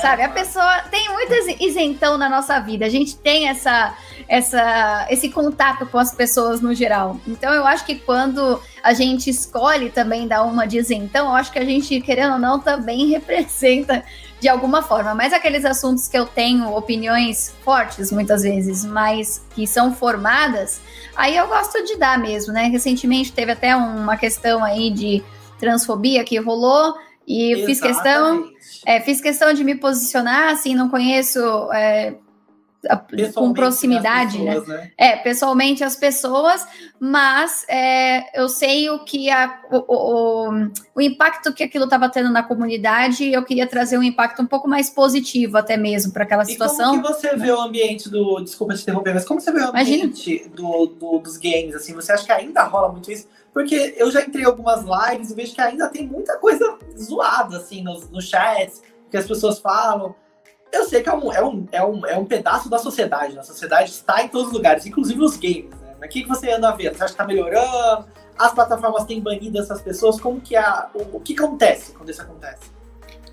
Sabe, 0.00 0.22
a 0.22 0.28
pessoa 0.28 0.80
tem 0.90 1.08
muito 1.10 1.32
isentão 1.60 2.16
na 2.16 2.28
nossa 2.28 2.58
vida. 2.60 2.86
A 2.86 2.88
gente 2.88 3.16
tem 3.16 3.48
essa, 3.48 3.94
essa, 4.26 5.06
esse 5.10 5.28
contato 5.28 5.86
com 5.86 5.98
as 5.98 6.14
pessoas 6.14 6.60
no 6.60 6.74
geral. 6.74 7.20
Então, 7.26 7.52
eu 7.52 7.66
acho 7.66 7.84
que 7.84 7.96
quando 7.96 8.60
a 8.82 8.92
gente 8.94 9.28
escolhe 9.28 9.90
também 9.90 10.26
dar 10.26 10.42
uma 10.42 10.66
de 10.66 10.78
isentão, 10.78 11.28
eu 11.28 11.34
acho 11.34 11.52
que 11.52 11.58
a 11.58 11.64
gente, 11.64 12.00
querendo 12.00 12.34
ou 12.34 12.38
não, 12.38 12.58
também 12.58 13.08
representa 13.10 14.02
de 14.40 14.48
alguma 14.48 14.82
forma. 14.82 15.14
Mas 15.14 15.32
aqueles 15.32 15.64
assuntos 15.64 16.08
que 16.08 16.18
eu 16.18 16.26
tenho 16.26 16.74
opiniões 16.74 17.54
fortes, 17.62 18.10
muitas 18.10 18.42
vezes, 18.42 18.84
mas 18.84 19.42
que 19.54 19.66
são 19.66 19.94
formadas, 19.94 20.80
aí 21.14 21.36
eu 21.36 21.46
gosto 21.48 21.84
de 21.84 21.96
dar 21.96 22.18
mesmo, 22.18 22.52
né? 22.52 22.64
Recentemente 22.64 23.32
teve 23.32 23.52
até 23.52 23.74
uma 23.74 24.16
questão 24.16 24.64
aí 24.64 24.90
de 24.90 25.22
transfobia 25.58 26.24
que 26.24 26.38
rolou. 26.38 26.94
E 27.26 27.64
fiz 27.66 27.80
questão, 27.80 28.50
é, 28.86 29.00
fiz 29.00 29.20
questão 29.20 29.52
de 29.52 29.64
me 29.64 29.74
posicionar, 29.74 30.50
assim, 30.50 30.74
não 30.74 30.88
conheço 30.88 31.40
é, 31.72 32.14
com 33.34 33.52
proximidade, 33.52 34.38
né? 34.38 34.54
pessoas, 34.54 34.68
né? 34.68 34.76
né? 34.76 34.90
É, 34.96 35.16
pessoalmente 35.16 35.84
as 35.84 35.96
pessoas, 35.96 36.66
mas 36.98 37.64
é, 37.68 38.40
eu 38.40 38.48
sei 38.48 38.90
o 38.90 39.04
que 39.04 39.30
a, 39.30 39.60
o, 39.70 39.84
o, 39.88 40.50
o 40.94 41.00
impacto 41.00 41.52
que 41.52 41.62
aquilo 41.62 41.84
estava 41.84 42.08
tendo 42.08 42.30
na 42.30 42.42
comunidade 42.42 43.24
e 43.24 43.32
eu 43.32 43.44
queria 43.44 43.66
trazer 43.66 43.98
um 43.98 44.02
impacto 44.02 44.42
um 44.42 44.46
pouco 44.46 44.68
mais 44.68 44.90
positivo 44.90 45.56
até 45.56 45.76
mesmo 45.76 46.12
para 46.12 46.24
aquela 46.24 46.44
situação. 46.44 46.94
E 46.94 47.02
como 47.02 47.14
que 47.14 47.20
você 47.20 47.36
vê 47.36 47.50
o 47.50 47.60
ambiente 47.60 48.08
do, 48.08 48.40
desculpa 48.40 48.74
te 48.74 48.82
interromper, 48.82 49.14
mas 49.14 49.24
como 49.24 49.40
você 49.40 49.52
vê 49.52 49.60
o 49.60 49.68
ambiente 49.68 50.48
do, 50.48 50.86
do, 50.86 51.18
dos 51.18 51.36
games, 51.36 51.74
assim, 51.74 51.94
você 51.94 52.12
acha 52.12 52.24
que 52.24 52.32
ainda 52.32 52.62
rola 52.64 52.90
muito 52.90 53.10
isso? 53.10 53.26
Porque 53.52 53.94
eu 53.96 54.10
já 54.10 54.20
entrei 54.20 54.44
em 54.44 54.46
algumas 54.46 54.84
lives 54.84 55.30
e 55.30 55.34
vejo 55.34 55.54
que 55.54 55.60
ainda 55.62 55.88
tem 55.88 56.06
muita 56.06 56.36
coisa 56.36 56.76
zoada, 56.98 57.56
assim, 57.56 57.82
nos, 57.82 58.08
nos 58.10 58.28
chats, 58.28 58.82
que 59.10 59.16
as 59.16 59.26
pessoas 59.26 59.58
falam. 59.58 60.14
Eu 60.72 60.84
sei 60.84 61.02
que 61.02 61.08
é 61.08 61.14
um, 61.14 61.32
é 61.32 61.44
um, 61.44 61.68
é 61.72 61.84
um, 61.84 62.06
é 62.06 62.18
um 62.18 62.24
pedaço 62.24 62.68
da 62.68 62.78
sociedade, 62.78 63.34
né? 63.34 63.40
a 63.40 63.44
sociedade 63.44 63.90
está 63.90 64.22
em 64.22 64.28
todos 64.28 64.48
os 64.48 64.52
lugares, 64.52 64.84
inclusive 64.86 65.20
os 65.22 65.36
games, 65.36 65.70
né? 65.80 65.94
Mas 65.98 66.08
o 66.08 66.12
que, 66.12 66.22
que 66.22 66.28
você 66.28 66.50
anda 66.50 66.70
vendo? 66.72 66.94
Você 66.94 67.04
acha 67.04 67.14
que 67.14 67.22
está 67.22 67.24
melhorando? 67.24 68.06
As 68.38 68.52
plataformas 68.52 69.04
têm 69.04 69.20
banido 69.20 69.58
essas 69.58 69.80
pessoas? 69.80 70.20
Como 70.20 70.40
que 70.40 70.54
é 70.54 70.64
o, 70.94 71.16
o 71.16 71.20
que 71.20 71.34
acontece 71.34 71.92
quando 71.92 72.10
isso 72.10 72.20
acontece? 72.20 72.75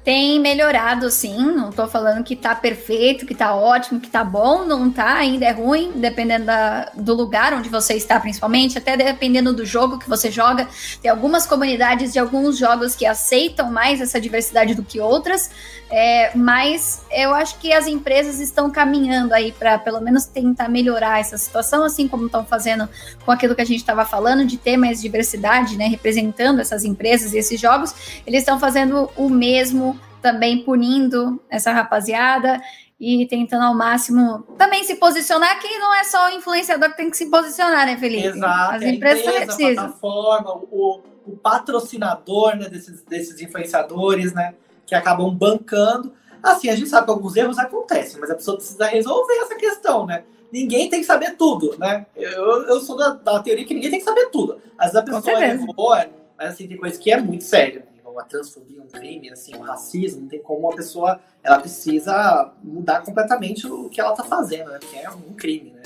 Tem 0.03 0.37
melhorado, 0.37 1.09
sim. 1.09 1.37
Não 1.37 1.71
tô 1.71 1.87
falando 1.87 2.23
que 2.23 2.35
tá 2.35 2.53
perfeito, 2.53 3.25
que 3.25 3.33
tá 3.33 3.55
ótimo, 3.55 4.01
que 4.01 4.09
tá 4.09 4.21
bom. 4.21 4.65
Não 4.65 4.91
tá, 4.91 5.15
ainda 5.15 5.45
é 5.45 5.51
ruim, 5.51 5.93
dependendo 5.95 6.45
da, 6.45 6.91
do 6.93 7.13
lugar 7.13 7.53
onde 7.53 7.69
você 7.69 7.93
está, 7.93 8.19
principalmente. 8.19 8.77
Até 8.77 8.97
dependendo 8.97 9.53
do 9.53 9.65
jogo 9.65 9.97
que 9.97 10.09
você 10.09 10.29
joga. 10.29 10.67
Tem 11.01 11.09
algumas 11.09 11.47
comunidades 11.47 12.11
de 12.11 12.19
alguns 12.19 12.57
jogos 12.57 12.95
que 12.95 13.05
aceitam 13.05 13.71
mais 13.71 14.01
essa 14.01 14.19
diversidade 14.19 14.75
do 14.75 14.83
que 14.83 14.99
outras. 14.99 15.49
É, 15.89 16.35
mas 16.35 17.03
eu 17.11 17.33
acho 17.33 17.59
que 17.59 17.71
as 17.71 17.87
empresas 17.87 18.39
estão 18.39 18.69
caminhando 18.69 19.33
aí 19.33 19.51
para 19.51 19.77
pelo 19.77 20.01
menos 20.01 20.25
tentar 20.25 20.67
melhorar 20.67 21.19
essa 21.19 21.37
situação, 21.37 21.83
assim 21.83 22.07
como 22.07 22.25
estão 22.25 22.43
fazendo 22.43 22.89
com 23.23 23.31
aquilo 23.31 23.53
que 23.53 23.61
a 23.61 23.65
gente 23.65 23.77
estava 23.77 24.03
falando, 24.03 24.45
de 24.45 24.57
ter 24.57 24.75
mais 24.75 25.01
diversidade, 25.01 25.77
né? 25.77 25.85
Representando 25.87 26.59
essas 26.59 26.83
empresas 26.83 27.33
e 27.33 27.37
esses 27.37 27.61
jogos. 27.61 27.93
Eles 28.25 28.39
estão 28.39 28.59
fazendo 28.59 29.09
o 29.15 29.29
mesmo 29.29 29.92
também 30.23 30.63
punindo 30.63 31.39
essa 31.49 31.71
rapaziada 31.71 32.59
e 32.99 33.27
tentando 33.27 33.65
ao 33.65 33.75
máximo 33.75 34.43
também 34.57 34.83
se 34.85 34.95
posicionar, 34.95 35.59
que 35.59 35.77
não 35.77 35.93
é 35.93 36.05
só 36.05 36.27
o 36.27 36.29
influenciador 36.29 36.89
que 36.91 36.97
tem 36.97 37.09
que 37.09 37.17
se 37.17 37.29
posicionar, 37.29 37.85
né, 37.85 37.97
Felipe? 37.97 38.27
Exato. 38.27 38.75
As 38.75 38.81
empresas 38.81 39.25
também 39.25 39.45
precisam. 39.45 39.71
A 39.71 39.87
plataforma, 39.87 40.55
o, 40.71 41.01
o 41.27 41.35
patrocinador 41.35 42.55
né, 42.55 42.69
desses, 42.69 43.03
desses 43.03 43.41
influenciadores, 43.41 44.33
né, 44.33 44.55
que 44.85 44.95
acabam 44.95 45.29
bancando. 45.29 46.13
Assim, 46.41 46.69
a 46.69 46.75
gente 46.75 46.89
sabe 46.89 47.05
que 47.05 47.11
alguns 47.11 47.35
erros 47.35 47.59
acontecem, 47.59 48.19
mas 48.21 48.31
a 48.31 48.35
pessoa 48.35 48.55
precisa 48.55 48.85
resolver 48.85 49.33
essa 49.33 49.55
questão, 49.55 50.05
né? 50.05 50.23
Ninguém 50.51 50.89
tem 50.89 50.99
que 50.99 51.05
saber 51.05 51.35
tudo, 51.35 51.75
né? 51.79 52.05
Eu, 52.15 52.63
eu 52.67 52.79
sou 52.79 52.95
da, 52.95 53.09
da 53.09 53.39
teoria 53.41 53.65
que 53.65 53.73
ninguém 53.73 53.89
tem 53.89 53.99
que 53.99 54.05
saber 54.05 54.27
tudo. 54.27 54.61
Às 54.77 54.93
vezes 54.93 55.09
a 55.09 55.21
pessoa 55.21 55.43
errou, 55.43 55.89
mas 56.37 56.49
assim, 56.49 56.67
tem 56.67 56.77
coisa 56.77 56.97
que 56.97 57.11
é 57.11 57.19
muito 57.19 57.43
séria 57.43 57.92
a 58.19 58.23
transfobia, 58.23 58.81
um 58.81 58.87
crime, 58.87 59.29
assim, 59.29 59.55
um 59.55 59.61
racismo, 59.61 60.21
não 60.21 60.27
tem 60.27 60.41
como 60.41 60.71
a 60.71 60.75
pessoa, 60.75 61.19
ela 61.41 61.59
precisa 61.59 62.53
mudar 62.63 63.01
completamente 63.01 63.67
o 63.67 63.89
que 63.89 63.99
ela 63.99 64.11
está 64.11 64.23
fazendo, 64.23 64.71
né? 64.71 64.79
Porque 64.79 64.97
é 64.97 65.09
um 65.09 65.33
crime, 65.33 65.71
né? 65.71 65.83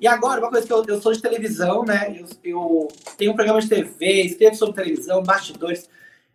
E 0.00 0.06
agora, 0.06 0.40
uma 0.40 0.50
coisa 0.50 0.66
que 0.66 0.72
eu, 0.72 0.84
eu 0.86 1.00
sou 1.00 1.12
de 1.12 1.20
televisão, 1.20 1.84
né? 1.84 2.16
Eu, 2.18 2.26
eu 2.42 2.88
tenho 3.18 3.32
um 3.32 3.34
programa 3.34 3.60
de 3.60 3.68
TV, 3.68 4.22
escrevo 4.22 4.56
sobre 4.56 4.74
televisão, 4.74 5.22
bastidores. 5.22 5.88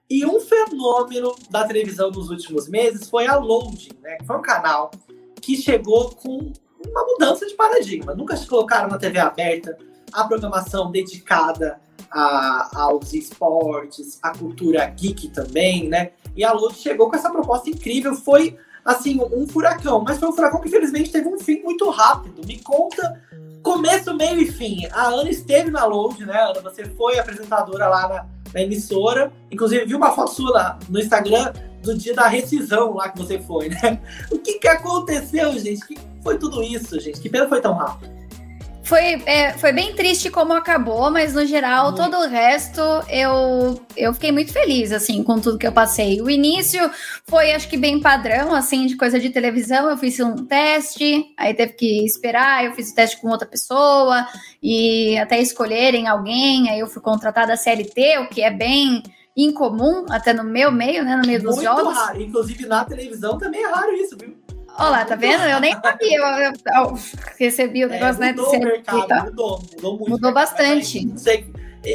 E 0.08 0.24
um 0.25 0.40
fenômeno 0.40 1.36
da 1.50 1.66
televisão 1.66 2.12
nos 2.12 2.30
últimos 2.30 2.70
meses 2.70 3.10
foi 3.10 3.25
a 3.25 3.36
Loading, 3.38 3.98
né? 4.02 4.18
Foi 4.25 4.38
um 4.38 4.42
canal 4.42 4.92
que 5.42 5.58
chegou 5.58 6.12
com 6.12 6.54
uma 6.86 7.06
mudança 7.06 7.46
de 7.48 7.56
paradigma. 7.56 8.14
Nunca 8.14 8.38
se 8.38 8.46
colocaram 8.46 8.88
na 8.88 9.00
TV 9.00 9.18
aberta 9.18 9.78
a 10.15 10.24
programação 10.24 10.89
dedicada 10.91 11.79
a, 12.10 12.69
aos 12.84 13.13
esportes, 13.13 14.17
a 14.24 14.36
cultura 14.36 14.86
geek 14.86 15.29
também, 15.29 15.89
né? 15.89 16.12
E 16.36 16.43
a 16.43 16.51
Load 16.53 16.75
chegou 16.75 17.10
com 17.10 17.15
essa 17.15 17.29
proposta 17.29 17.69
incrível, 17.69 18.15
foi 18.15 18.57
assim, 18.84 19.19
um 19.34 19.48
furacão, 19.48 20.01
mas 20.01 20.17
foi 20.17 20.29
um 20.29 20.34
furacão 20.34 20.62
que 20.62 20.67
infelizmente 20.67 21.12
teve 21.12 21.27
um 21.27 21.39
fim 21.39 21.62
muito 21.62 21.89
rápido. 21.89 22.45
Me 22.45 22.60
conta 22.60 23.22
começo, 23.62 24.13
meio 24.13 24.39
e 24.39 24.51
fim. 24.51 24.88
A 24.91 25.07
Ana 25.07 25.29
esteve 25.29 25.72
na 25.72 25.86
Load, 25.86 26.24
né, 26.25 26.39
Ana? 26.39 26.62
Você 26.62 26.86
foi 26.86 27.17
apresentadora 27.17 27.88
lá 27.88 28.07
na, 28.07 28.25
na 28.53 28.62
emissora. 28.62 29.34
Inclusive, 29.51 29.86
vi 29.86 29.95
uma 29.95 30.12
foto 30.12 30.31
sua 30.31 30.51
lá 30.51 30.79
no 30.88 31.00
Instagram 31.00 31.51
do 31.81 31.98
dia 31.98 32.13
da 32.13 32.27
rescisão 32.27 32.93
lá 32.93 33.10
que 33.10 33.17
você 33.17 33.39
foi, 33.39 33.69
né? 33.69 34.00
O 34.31 34.38
que, 34.38 34.60
que 34.60 34.67
aconteceu, 34.67 35.51
gente? 35.60 35.84
O 35.84 35.88
que 35.88 36.00
foi 36.24 36.38
tudo 36.38 36.63
isso, 36.63 37.00
gente? 37.00 37.19
Que 37.19 37.27
pena 37.27 37.50
foi 37.50 37.60
tão 37.60 37.74
rápido. 37.74 38.13
Foi, 38.86 39.20
é, 39.25 39.51
foi 39.54 39.74
bem 39.74 39.96
triste 39.96 40.30
como 40.30 40.54
acabou, 40.54 41.10
mas 41.10 41.34
no 41.34 41.44
geral, 41.44 41.86
muito. 41.86 42.04
todo 42.04 42.18
o 42.18 42.27
resto 42.27 42.80
eu, 43.10 43.82
eu 43.98 44.13
fiquei 44.13 44.32
muito 44.32 44.54
feliz, 44.54 44.92
assim, 44.92 45.24
com 45.24 45.39
tudo 45.39 45.58
que 45.58 45.65
eu 45.65 45.72
passei. 45.72 46.22
O 46.22 46.30
início 46.30 46.80
foi, 47.25 47.51
acho 47.51 47.68
que, 47.68 47.77
bem 47.77 48.00
padrão, 48.00 48.54
assim, 48.54 48.86
de 48.86 48.96
coisa 48.96 49.20
de 49.20 49.32
televisão. 49.32 49.89
Eu 49.89 49.98
fiz 49.98 50.20
um 50.20 50.36
teste, 50.46 51.34
aí 51.36 51.56
teve 51.56 51.74
que 51.74 52.06
esperar, 52.06 52.63
eu 52.63 52.74
fiz 52.74 52.92
o 52.92 52.96
teste 52.96 53.20
com 53.20 53.27
outra 53.27 53.48
pessoa, 53.48 54.27
e 54.62 55.18
até 55.18 55.42
escolherem 55.42 56.08
alguém, 56.08 56.70
aí 56.70 56.80
eu 56.80 56.88
fui 56.88 57.01
contratada 57.01 57.54
a 57.54 57.58
CLT, 57.58 58.20
o 58.20 58.30
que 58.30 58.44
é 58.44 58.51
bem 58.51 59.01
incomum, 59.36 60.06
até 60.12 60.32
no 60.32 60.44
meu 60.44 60.72
meio, 60.72 61.04
né, 61.04 61.15
no 61.15 61.25
meio 61.25 61.42
dos 61.42 61.56
muito 61.56 61.63
jogos. 61.63 61.96
Raro. 61.96 62.22
Inclusive 62.22 62.68
na 62.68 62.86
televisão 62.86 63.36
também 63.39 63.63
é 63.63 63.68
raro 63.68 63.92
isso, 63.94 64.15
viu? 64.15 64.45
Olá, 64.77 65.05
tá 65.05 65.15
vendo? 65.15 65.44
Eu 65.44 65.60
nem 65.60 65.74
sabia. 65.74 66.17
Eu, 66.17 66.25
eu, 66.25 66.53
eu 66.74 67.00
recebi 67.38 67.86
o 67.86 67.88
é, 67.88 67.91
negócio, 67.91 68.24
é, 68.24 68.34
mudou 68.34 68.51
né? 68.51 68.58
De 68.58 68.62
o 68.62 68.65
mercado, 68.65 69.25
mudou, 69.25 69.63
mudou 69.74 69.98
muito. 69.98 70.10
Mudou 70.12 70.34
bastante. 70.34 71.08
Você, 71.08 71.46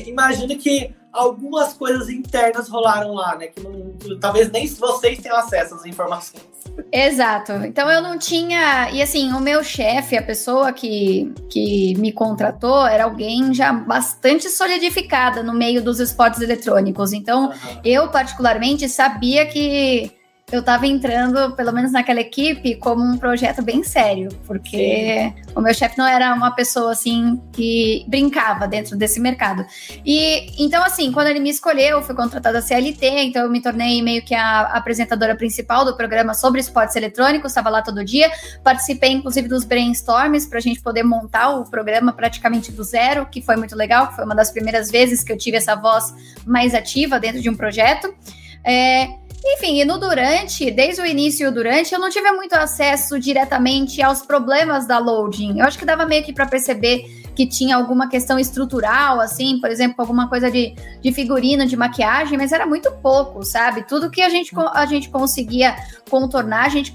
imagina 0.06 0.54
que 0.56 0.94
algumas 1.12 1.74
coisas 1.74 2.08
internas 2.08 2.68
rolaram 2.68 3.12
lá, 3.12 3.36
né? 3.36 3.48
Que 3.48 3.60
não, 3.62 4.18
talvez 4.18 4.50
nem 4.50 4.66
vocês 4.66 5.18
tenham 5.18 5.36
acesso 5.36 5.74
às 5.74 5.84
informações. 5.84 6.48
Exato. 6.90 7.52
Então 7.64 7.90
eu 7.90 8.00
não 8.00 8.18
tinha. 8.18 8.90
E 8.92 9.02
assim, 9.02 9.32
o 9.32 9.40
meu 9.40 9.62
chefe, 9.62 10.16
a 10.16 10.22
pessoa 10.22 10.72
que, 10.72 11.32
que 11.50 11.94
me 11.98 12.12
contratou, 12.12 12.86
era 12.86 13.04
alguém 13.04 13.52
já 13.52 13.72
bastante 13.72 14.48
solidificada 14.48 15.42
no 15.42 15.52
meio 15.52 15.82
dos 15.82 16.00
esportes 16.00 16.40
eletrônicos. 16.40 17.12
Então, 17.12 17.50
uhum. 17.50 17.80
eu, 17.84 18.08
particularmente, 18.08 18.88
sabia 18.88 19.44
que 19.46 20.18
eu 20.52 20.60
estava 20.60 20.86
entrando, 20.86 21.52
pelo 21.52 21.72
menos 21.72 21.92
naquela 21.92 22.20
equipe, 22.20 22.74
como 22.76 23.04
um 23.04 23.16
projeto 23.16 23.62
bem 23.62 23.84
sério, 23.84 24.28
porque 24.46 25.32
Sim. 25.36 25.52
o 25.54 25.60
meu 25.60 25.72
chefe 25.72 25.96
não 25.96 26.06
era 26.06 26.34
uma 26.34 26.50
pessoa 26.50 26.92
assim 26.92 27.40
que 27.52 28.04
brincava 28.08 28.66
dentro 28.66 28.96
desse 28.96 29.20
mercado. 29.20 29.64
E 30.04 30.62
então, 30.62 30.82
assim, 30.82 31.12
quando 31.12 31.28
ele 31.28 31.38
me 31.38 31.50
escolheu, 31.50 31.98
eu 31.98 32.02
fui 32.02 32.14
contratada 32.14 32.58
a 32.58 32.62
CLT, 32.62 33.06
então 33.24 33.42
eu 33.42 33.50
me 33.50 33.62
tornei 33.62 34.02
meio 34.02 34.22
que 34.22 34.34
a 34.34 34.62
apresentadora 34.62 35.36
principal 35.36 35.84
do 35.84 35.96
programa 35.96 36.34
sobre 36.34 36.60
esportes 36.60 36.96
eletrônicos, 36.96 37.52
estava 37.52 37.70
lá 37.70 37.80
todo 37.80 38.04
dia. 38.04 38.30
Participei, 38.64 39.12
inclusive, 39.12 39.46
dos 39.46 39.64
brainstorms 39.64 40.46
para 40.46 40.58
a 40.58 40.62
gente 40.62 40.80
poder 40.80 41.04
montar 41.04 41.50
o 41.50 41.64
programa 41.64 42.12
praticamente 42.12 42.72
do 42.72 42.82
zero, 42.82 43.26
que 43.26 43.40
foi 43.40 43.56
muito 43.56 43.76
legal, 43.76 44.08
que 44.08 44.16
foi 44.16 44.24
uma 44.24 44.34
das 44.34 44.50
primeiras 44.50 44.90
vezes 44.90 45.22
que 45.22 45.32
eu 45.32 45.38
tive 45.38 45.56
essa 45.56 45.76
voz 45.76 46.12
mais 46.44 46.74
ativa 46.74 47.20
dentro 47.20 47.40
de 47.40 47.48
um 47.48 47.54
projeto. 47.54 48.12
É, 48.64 49.08
enfim, 49.44 49.80
e 49.80 49.84
no 49.84 49.98
durante, 49.98 50.70
desde 50.70 51.00
o 51.00 51.06
início 51.06 51.44
e 51.44 51.48
o 51.48 51.52
durante, 51.52 51.94
eu 51.94 52.00
não 52.00 52.10
tive 52.10 52.30
muito 52.32 52.52
acesso 52.54 53.18
diretamente 53.18 54.02
aos 54.02 54.20
problemas 54.22 54.86
da 54.86 54.98
loading. 54.98 55.58
Eu 55.58 55.66
acho 55.66 55.78
que 55.78 55.84
dava 55.84 56.04
meio 56.04 56.22
que 56.22 56.32
para 56.32 56.46
perceber 56.46 57.20
que 57.34 57.46
tinha 57.46 57.76
alguma 57.76 58.08
questão 58.08 58.38
estrutural, 58.38 59.18
assim, 59.18 59.58
por 59.60 59.70
exemplo, 59.70 59.96
alguma 59.98 60.28
coisa 60.28 60.50
de, 60.50 60.74
de 61.00 61.12
figurino, 61.12 61.64
de 61.64 61.76
maquiagem, 61.76 62.36
mas 62.36 62.52
era 62.52 62.66
muito 62.66 62.90
pouco, 62.96 63.42
sabe? 63.42 63.86
Tudo 63.86 64.10
que 64.10 64.20
a 64.20 64.28
gente, 64.28 64.52
a 64.74 64.84
gente 64.84 65.08
conseguia 65.08 65.74
contornar, 66.10 66.66
a 66.66 66.68
gente, 66.68 66.92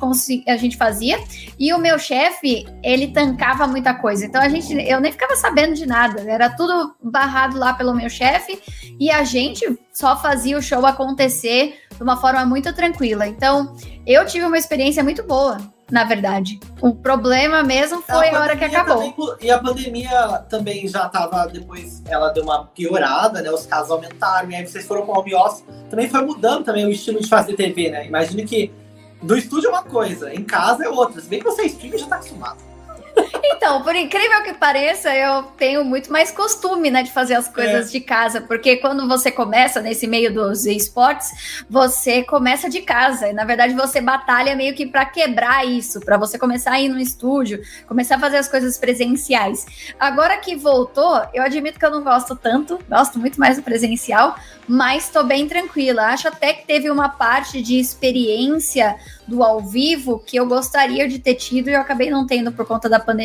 a 0.48 0.58
gente 0.58 0.78
fazia. 0.78 1.18
E 1.58 1.74
o 1.74 1.80
meu 1.80 1.98
chefe, 1.98 2.68
ele 2.84 3.08
tancava 3.08 3.66
muita 3.66 3.94
coisa. 3.96 4.26
Então 4.26 4.40
a 4.40 4.50
gente, 4.50 4.72
eu 4.88 5.00
nem 5.00 5.12
ficava 5.12 5.36
sabendo 5.36 5.74
de 5.74 5.86
nada. 5.86 6.22
Era 6.22 6.50
tudo 6.50 6.96
barrado 7.02 7.58
lá 7.58 7.74
pelo 7.74 7.96
meu 7.96 8.10
chefe 8.10 8.62
e 9.00 9.10
a 9.10 9.24
gente 9.24 9.66
só 9.92 10.16
fazia 10.22 10.58
o 10.58 10.62
show 10.62 10.86
acontecer 10.86 11.80
de 11.96 12.04
uma 12.04 12.18
forma 12.18 12.46
muito 12.46 12.74
tranquila. 12.74 13.28
Então, 13.28 13.76
eu 14.06 14.26
tive 14.26 14.46
uma 14.46 14.58
experiência 14.58 15.04
muito 15.04 15.24
boa, 15.24 15.58
na 15.90 16.04
verdade. 16.04 16.60
O 16.82 16.94
problema 16.94 17.64
mesmo 17.64 18.02
foi 18.02 18.30
a, 18.30 18.38
a 18.38 18.42
hora 18.42 18.58
que 18.58 18.66
acabou. 18.66 19.12
Também, 19.12 19.36
e 19.42 19.52
a 19.52 19.60
pandemia 19.60 20.46
também 20.50 20.88
já 20.88 21.06
estava 21.08 21.48
depois, 21.48 22.02
ela 22.08 22.30
deu 22.30 22.44
uma 22.44 22.66
piorada, 22.66 23.42
né? 23.42 23.52
Os 23.52 23.66
casos 23.66 23.92
aumentaram, 23.92 24.50
e 24.52 24.56
aí 24.56 24.68
vocês 24.68 24.86
foram 24.86 25.06
com 25.06 25.12
o 25.12 25.20
home 25.20 25.34
office. 25.36 25.64
Também 25.90 26.10
foi 26.10 26.22
mudando 26.22 26.64
também 26.64 26.86
o 26.86 26.92
estilo 26.92 27.20
de 27.20 27.28
fazer 27.28 27.56
TV, 27.56 27.90
né? 27.90 28.06
Imagine 28.06 28.46
que 28.46 28.72
do 29.22 29.38
estúdio 29.38 29.68
é 29.68 29.72
uma 29.72 29.84
coisa, 29.84 30.34
em 30.34 30.44
casa 30.44 30.86
é 30.86 30.90
outra. 30.90 31.22
Se 31.22 31.28
bem 31.28 31.40
que 31.40 31.46
você 31.46 31.64
é 31.64 31.66
streamer 31.66 32.00
já 32.00 32.08
tá 32.08 32.16
acostumado. 32.16 32.58
Então, 33.44 33.82
por 33.82 33.96
incrível 33.96 34.44
que 34.44 34.54
pareça, 34.54 35.14
eu 35.16 35.44
tenho 35.58 35.84
muito 35.84 36.12
mais 36.12 36.32
costume, 36.32 36.90
né, 36.90 37.04
de 37.04 37.12
fazer 37.12 37.36
as 37.36 37.48
coisas 37.48 37.90
é. 37.90 37.92
de 37.92 38.00
casa, 38.00 38.42
porque 38.42 38.78
quando 38.78 39.08
você 39.08 39.32
começa 39.32 39.82
nesse 39.82 40.08
meio 40.08 40.34
dos 40.34 40.66
esportes, 40.66 41.64
você 41.70 42.24
começa 42.24 42.70
de 42.70 42.82
casa, 42.82 43.30
e 43.30 43.34
na 43.34 43.44
verdade 43.44 43.74
você 43.74 44.02
batalha 44.02 44.56
meio 44.56 44.74
que 44.74 44.86
para 44.86 45.06
quebrar 45.06 45.66
isso, 45.66 46.00
para 46.00 46.18
você 46.18 46.38
começar 46.38 46.74
a 46.74 46.82
ir 46.82 46.90
no 46.90 47.00
estúdio, 47.00 47.62
começar 47.88 48.16
a 48.16 48.20
fazer 48.20 48.38
as 48.38 48.48
coisas 48.48 48.78
presenciais. 48.78 49.66
Agora 50.00 50.38
que 50.38 50.56
voltou, 50.56 51.22
eu 51.34 51.44
admito 51.44 51.80
que 51.80 51.86
eu 51.86 51.92
não 51.92 52.04
gosto 52.04 52.36
tanto, 52.36 52.80
gosto 52.90 53.20
muito 53.20 53.40
mais 53.40 53.58
do 53.58 53.64
presencial, 53.64 54.36
mas 54.68 55.10
tô 55.10 55.24
bem 55.24 55.48
tranquila. 55.48 56.08
Acho 56.08 56.28
até 56.28 56.54
que 56.54 56.66
teve 56.66 56.90
uma 56.90 57.10
parte 57.10 57.62
de 57.62 57.80
experiência 57.80 58.96
do 59.28 59.44
ao 59.44 59.60
vivo 59.60 60.20
que 60.20 60.38
eu 60.38 60.46
gostaria 60.46 61.08
de 61.08 61.20
ter 61.20 61.36
tido 61.36 61.70
e 61.70 61.74
eu 61.74 61.82
acabei 61.82 62.10
não 62.10 62.26
tendo 62.26 62.52
por 62.52 62.66
conta 62.66 62.88
da 62.88 63.00
pandemia, 63.00 63.25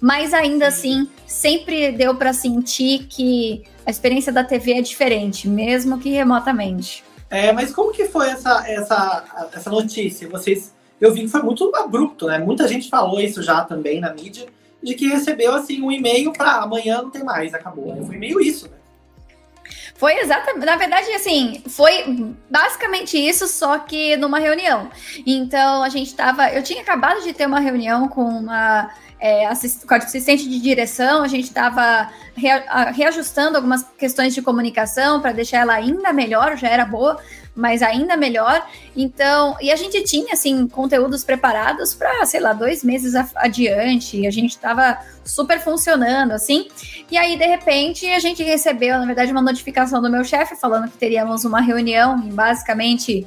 mas 0.00 0.32
ainda 0.32 0.68
assim 0.68 1.08
sempre 1.26 1.92
deu 1.92 2.14
para 2.14 2.32
sentir 2.32 3.06
que 3.08 3.64
a 3.84 3.90
experiência 3.90 4.32
da 4.32 4.42
TV 4.42 4.74
é 4.74 4.80
diferente, 4.80 5.48
mesmo 5.48 5.98
que 5.98 6.10
remotamente. 6.10 7.04
É, 7.30 7.52
mas 7.52 7.72
como 7.72 7.92
que 7.92 8.06
foi 8.06 8.28
essa, 8.28 8.64
essa, 8.68 9.48
essa 9.52 9.70
notícia? 9.70 10.28
Vocês, 10.28 10.74
eu 11.00 11.12
vi 11.12 11.22
que 11.22 11.28
foi 11.28 11.42
muito 11.42 11.74
abrupto, 11.74 12.26
né? 12.26 12.38
Muita 12.38 12.68
gente 12.68 12.88
falou 12.88 13.20
isso 13.20 13.42
já 13.42 13.64
também 13.64 14.00
na 14.00 14.12
mídia, 14.12 14.46
de 14.82 14.94
que 14.94 15.08
recebeu 15.08 15.54
assim 15.54 15.82
um 15.82 15.90
e-mail 15.90 16.32
para 16.32 16.62
amanhã 16.62 17.02
não 17.02 17.10
tem 17.10 17.24
mais, 17.24 17.54
acabou. 17.54 18.04
Foi 18.04 18.16
meio 18.16 18.40
isso, 18.40 18.68
né? 18.68 18.76
Foi 19.96 20.18
exatamente, 20.18 20.66
na 20.66 20.76
verdade, 20.76 21.10
assim, 21.12 21.62
foi 21.68 22.34
basicamente 22.50 23.16
isso, 23.16 23.48
só 23.48 23.78
que 23.78 24.16
numa 24.16 24.38
reunião. 24.38 24.90
Então, 25.26 25.82
a 25.82 25.88
gente 25.88 26.14
tava, 26.14 26.50
eu 26.50 26.62
tinha 26.62 26.82
acabado 26.82 27.22
de 27.22 27.32
ter 27.32 27.46
uma 27.46 27.60
reunião 27.60 28.06
com 28.06 28.22
uma 28.22 28.90
é, 29.18 29.46
assist, 29.46 29.84
assistente 29.88 30.48
de 30.48 30.60
direção, 30.60 31.22
a 31.22 31.28
gente 31.28 31.44
estava 31.44 32.10
reajustando 32.94 33.56
algumas 33.56 33.82
questões 33.98 34.34
de 34.34 34.42
comunicação 34.42 35.20
para 35.20 35.32
deixar 35.32 35.58
ela 35.58 35.74
ainda 35.74 36.12
melhor, 36.12 36.56
já 36.56 36.68
era 36.68 36.84
boa, 36.84 37.18
mas 37.54 37.82
ainda 37.82 38.16
melhor. 38.16 38.64
Então, 38.94 39.56
e 39.60 39.72
a 39.72 39.76
gente 39.76 40.02
tinha, 40.04 40.34
assim, 40.34 40.68
conteúdos 40.68 41.24
preparados 41.24 41.94
para, 41.94 42.26
sei 42.26 42.40
lá, 42.40 42.52
dois 42.52 42.84
meses 42.84 43.14
adiante, 43.34 44.26
a 44.26 44.30
gente 44.30 44.50
estava 44.50 44.98
super 45.24 45.58
funcionando, 45.58 46.32
assim. 46.32 46.68
E 47.10 47.16
aí, 47.16 47.36
de 47.38 47.46
repente, 47.46 48.06
a 48.06 48.18
gente 48.18 48.42
recebeu, 48.42 48.98
na 48.98 49.06
verdade, 49.06 49.32
uma 49.32 49.40
notificação 49.40 50.02
do 50.02 50.10
meu 50.10 50.22
chefe 50.22 50.54
falando 50.56 50.90
que 50.90 50.98
teríamos 50.98 51.44
uma 51.44 51.62
reunião 51.62 52.18
em 52.18 52.28
basicamente 52.28 53.26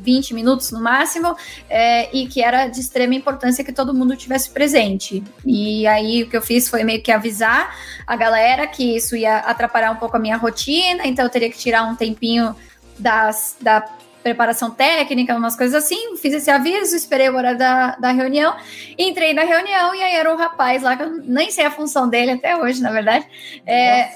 20 0.00 0.34
minutos 0.34 0.70
no 0.70 0.80
máximo, 0.80 1.36
é, 1.68 2.14
e 2.14 2.26
que 2.26 2.42
era 2.42 2.66
de 2.66 2.80
extrema 2.80 3.14
importância 3.14 3.64
que 3.64 3.72
todo 3.72 3.94
mundo 3.94 4.16
tivesse 4.16 4.50
presente. 4.50 5.22
E 5.44 5.86
aí 5.86 6.22
o 6.22 6.28
que 6.28 6.36
eu 6.36 6.42
fiz 6.42 6.68
foi 6.68 6.84
meio 6.84 7.02
que 7.02 7.12
avisar 7.12 7.76
a 8.06 8.16
galera 8.16 8.66
que 8.66 8.96
isso 8.96 9.16
ia 9.16 9.38
atrapalhar 9.38 9.90
um 9.92 9.96
pouco 9.96 10.16
a 10.16 10.20
minha 10.20 10.36
rotina, 10.36 11.06
então 11.06 11.24
eu 11.24 11.30
teria 11.30 11.50
que 11.50 11.58
tirar 11.58 11.84
um 11.84 11.94
tempinho 11.94 12.54
das, 12.98 13.56
da 13.60 13.84
preparação 14.22 14.70
técnica, 14.70 15.34
umas 15.34 15.56
coisas 15.56 15.82
assim. 15.82 16.16
Fiz 16.16 16.34
esse 16.34 16.50
aviso, 16.50 16.94
esperei 16.94 17.28
o 17.28 17.36
horário 17.36 17.58
da, 17.58 17.96
da 17.96 18.10
reunião, 18.10 18.54
entrei 18.98 19.32
na 19.32 19.42
reunião 19.42 19.94
e 19.94 20.02
aí 20.02 20.14
era 20.14 20.32
um 20.32 20.36
rapaz 20.36 20.82
lá, 20.82 20.96
que 20.96 21.02
eu 21.02 21.10
nem 21.24 21.50
sei 21.50 21.64
a 21.64 21.70
função 21.70 22.08
dele 22.08 22.32
até 22.32 22.56
hoje, 22.56 22.82
na 22.82 22.90
verdade. 22.90 23.26
É, 23.66 24.10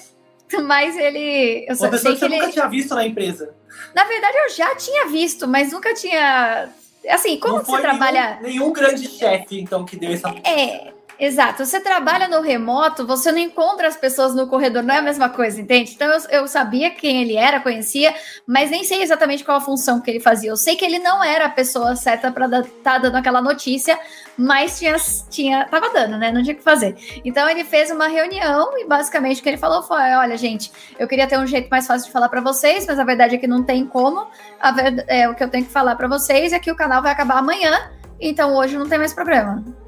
mas 0.62 0.96
ele. 0.96 1.66
Eu 1.68 1.76
Uma 1.76 1.90
pessoa 1.90 2.14
que 2.14 2.20
você 2.20 2.24
ele... 2.26 2.38
nunca 2.38 2.52
tinha 2.52 2.68
visto 2.68 2.94
na 2.94 3.06
empresa. 3.06 3.54
Na 3.94 4.04
verdade, 4.04 4.36
eu 4.38 4.50
já 4.50 4.74
tinha 4.76 5.06
visto, 5.06 5.46
mas 5.48 5.72
nunca 5.72 5.92
tinha. 5.94 6.68
Assim, 7.10 7.38
como 7.38 7.62
você 7.62 7.80
trabalha. 7.80 8.38
Nenhum, 8.40 8.58
nenhum 8.60 8.72
grande 8.72 9.06
chefe, 9.08 9.60
então, 9.60 9.84
que 9.84 9.96
deu 9.96 10.12
essa. 10.12 10.30
É, 10.44 10.93
Exato. 11.18 11.64
Você 11.64 11.80
trabalha 11.80 12.26
no 12.26 12.40
remoto, 12.40 13.06
você 13.06 13.30
não 13.30 13.38
encontra 13.38 13.86
as 13.86 13.96
pessoas 13.96 14.34
no 14.34 14.48
corredor, 14.48 14.82
não 14.82 14.94
é 14.94 14.98
a 14.98 15.02
mesma 15.02 15.28
coisa, 15.28 15.60
entende? 15.60 15.92
Então 15.94 16.08
eu, 16.10 16.20
eu 16.30 16.48
sabia 16.48 16.90
quem 16.90 17.22
ele 17.22 17.36
era, 17.36 17.60
conhecia, 17.60 18.12
mas 18.46 18.70
nem 18.70 18.82
sei 18.82 19.02
exatamente 19.02 19.44
qual 19.44 19.58
a 19.58 19.60
função 19.60 20.00
que 20.00 20.10
ele 20.10 20.20
fazia. 20.20 20.50
Eu 20.50 20.56
sei 20.56 20.74
que 20.74 20.84
ele 20.84 20.98
não 20.98 21.22
era 21.22 21.46
a 21.46 21.48
pessoa 21.50 21.94
certa 21.94 22.32
para 22.32 22.46
estar 22.46 22.64
tá 22.82 22.98
dando 22.98 23.16
aquela 23.16 23.40
notícia, 23.40 23.98
mas 24.36 24.78
tinha, 24.78 24.96
tinha, 25.30 25.64
tava 25.66 25.90
dando, 25.90 26.18
né? 26.18 26.32
Não 26.32 26.42
tinha 26.42 26.54
o 26.54 26.58
que 26.58 26.64
fazer. 26.64 26.96
Então 27.24 27.48
ele 27.48 27.62
fez 27.64 27.90
uma 27.90 28.08
reunião 28.08 28.76
e 28.78 28.86
basicamente 28.86 29.40
o 29.40 29.42
que 29.42 29.48
ele 29.48 29.56
falou 29.58 29.82
foi: 29.82 30.14
olha, 30.14 30.36
gente, 30.36 30.72
eu 30.98 31.06
queria 31.06 31.28
ter 31.28 31.38
um 31.38 31.46
jeito 31.46 31.68
mais 31.70 31.86
fácil 31.86 32.06
de 32.06 32.12
falar 32.12 32.28
para 32.28 32.40
vocês, 32.40 32.86
mas 32.86 32.98
a 32.98 33.04
verdade 33.04 33.36
é 33.36 33.38
que 33.38 33.46
não 33.46 33.62
tem 33.62 33.86
como. 33.86 34.26
Verdade, 34.74 35.04
é, 35.08 35.28
o 35.28 35.34
que 35.34 35.44
eu 35.44 35.48
tenho 35.48 35.64
que 35.64 35.72
falar 35.72 35.94
para 35.94 36.08
vocês 36.08 36.52
é 36.52 36.58
que 36.58 36.72
o 36.72 36.76
canal 36.76 37.02
vai 37.02 37.12
acabar 37.12 37.38
amanhã, 37.38 37.90
então 38.20 38.56
hoje 38.56 38.76
não 38.76 38.88
tem 38.88 38.98
mais 38.98 39.14
problema. 39.14 39.83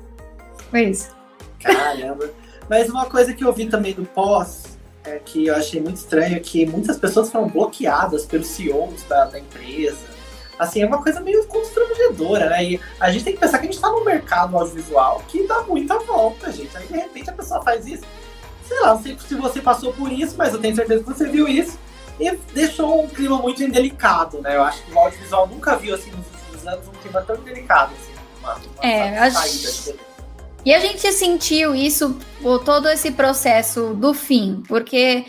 Foi 0.70 0.85
isso. 0.85 1.14
Caramba. 1.61 2.30
Mas 2.68 2.88
uma 2.88 3.06
coisa 3.06 3.32
que 3.32 3.44
eu 3.44 3.52
vi 3.52 3.66
também 3.66 3.94
do 3.94 4.04
pós, 4.04 4.78
é, 5.04 5.20
que 5.25 5.46
eu 5.46 5.54
achei 5.54 5.80
muito 5.80 5.96
estranho, 5.96 6.37
é 6.37 6.40
que 6.40 6.66
muitas 6.66 6.99
pessoas 6.99 7.30
foram 7.30 7.49
bloqueadas 7.49 8.26
pelos 8.26 8.49
CEOs 8.49 9.02
da, 9.04 9.26
da 9.26 9.38
empresa. 9.38 10.16
Assim, 10.58 10.82
é 10.82 10.87
uma 10.87 11.02
coisa 11.02 11.20
meio 11.20 11.46
constrangedora, 11.46 12.49
né? 12.49 12.64
E 12.64 12.80
a 12.99 13.11
gente 13.11 13.25
tem 13.25 13.35
que 13.35 13.40
pensar 13.40 13.58
que 13.58 13.66
a 13.66 13.70
gente 13.70 13.80
tá 13.80 13.90
num 13.90 14.04
mercado 14.04 14.56
audiovisual 14.56 15.23
que 15.28 15.46
dá 15.46 15.62
muita 15.62 15.99
volta, 15.99 16.50
gente. 16.50 16.75
Aí, 16.76 16.87
de 16.87 16.94
repente, 16.94 17.28
a 17.28 17.32
pessoa 17.32 17.62
faz 17.62 17.86
isso. 17.86 18.04
Sei 18.67 18.80
lá, 18.80 18.95
não 18.95 19.02
sei 19.02 19.17
se 19.19 19.34
você 19.34 19.60
passou 19.60 19.93
por 19.93 20.10
isso, 20.10 20.34
mas 20.36 20.54
eu 20.54 20.60
tenho 20.60 20.75
certeza 20.75 21.04
que 21.04 21.08
você 21.08 21.28
viu 21.28 21.47
isso. 21.47 21.78
E 22.19 22.34
deixou 22.54 23.04
um 23.04 23.08
clima 23.08 23.36
muito 23.36 23.62
indelicado, 23.62 24.40
né? 24.40 24.56
Eu 24.56 24.62
acho 24.62 24.82
que 24.82 24.93
o 24.93 24.99
audiovisual 24.99 25.47
nunca 25.47 25.76
viu, 25.76 25.95
assim, 25.95 26.10
nos 26.10 26.26
últimos 26.26 26.67
anos, 26.67 26.88
um 26.88 26.93
clima 27.02 27.21
tão 27.21 27.36
delicado, 27.36 27.93
assim. 27.93 28.12
Uma, 28.40 28.54
uma 28.54 28.82
é, 28.82 29.19
acho... 29.19 29.95
E 30.66 30.74
a 30.74 30.80
gente 30.80 31.12
sentiu 31.12 31.76
isso, 31.76 32.18
todo 32.64 32.88
esse 32.88 33.12
processo 33.12 33.94
do 33.94 34.12
fim, 34.12 34.64
porque 34.66 35.24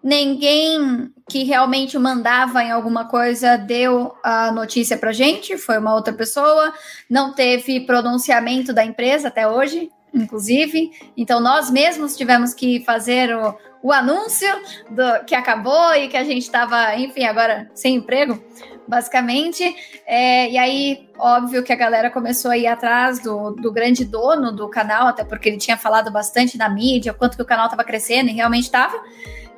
ninguém 0.00 1.10
que 1.28 1.42
realmente 1.42 1.98
mandava 1.98 2.62
em 2.62 2.70
alguma 2.70 3.06
coisa 3.06 3.56
deu 3.56 4.14
a 4.22 4.52
notícia 4.52 4.96
pra 4.96 5.12
gente, 5.12 5.58
foi 5.58 5.78
uma 5.78 5.92
outra 5.92 6.14
pessoa, 6.14 6.72
não 7.10 7.34
teve 7.34 7.80
pronunciamento 7.80 8.72
da 8.72 8.84
empresa 8.84 9.26
até 9.26 9.48
hoje, 9.48 9.90
inclusive. 10.14 10.92
Então 11.16 11.40
nós 11.40 11.68
mesmos 11.68 12.16
tivemos 12.16 12.54
que 12.54 12.84
fazer 12.84 13.36
o, 13.36 13.58
o 13.82 13.92
anúncio 13.92 14.48
do 14.88 15.24
que 15.24 15.34
acabou 15.34 15.96
e 15.96 16.06
que 16.06 16.16
a 16.16 16.22
gente 16.22 16.42
estava, 16.42 16.94
enfim, 16.94 17.24
agora 17.24 17.68
sem 17.74 17.96
emprego 17.96 18.40
basicamente. 18.86 19.64
É, 20.06 20.50
e 20.50 20.58
aí, 20.58 21.08
óbvio 21.18 21.62
que 21.62 21.72
a 21.72 21.76
galera 21.76 22.10
começou 22.10 22.50
a 22.50 22.56
ir 22.56 22.66
atrás 22.66 23.18
do, 23.20 23.50
do 23.52 23.72
grande 23.72 24.04
dono 24.04 24.52
do 24.52 24.68
canal, 24.68 25.06
até 25.06 25.24
porque 25.24 25.48
ele 25.48 25.58
tinha 25.58 25.76
falado 25.76 26.10
bastante 26.10 26.56
na 26.56 26.68
mídia, 26.68 27.14
quanto 27.14 27.36
que 27.36 27.42
o 27.42 27.46
canal 27.46 27.66
estava 27.66 27.84
crescendo, 27.84 28.30
e 28.30 28.32
realmente 28.32 28.64
estava. 28.64 29.00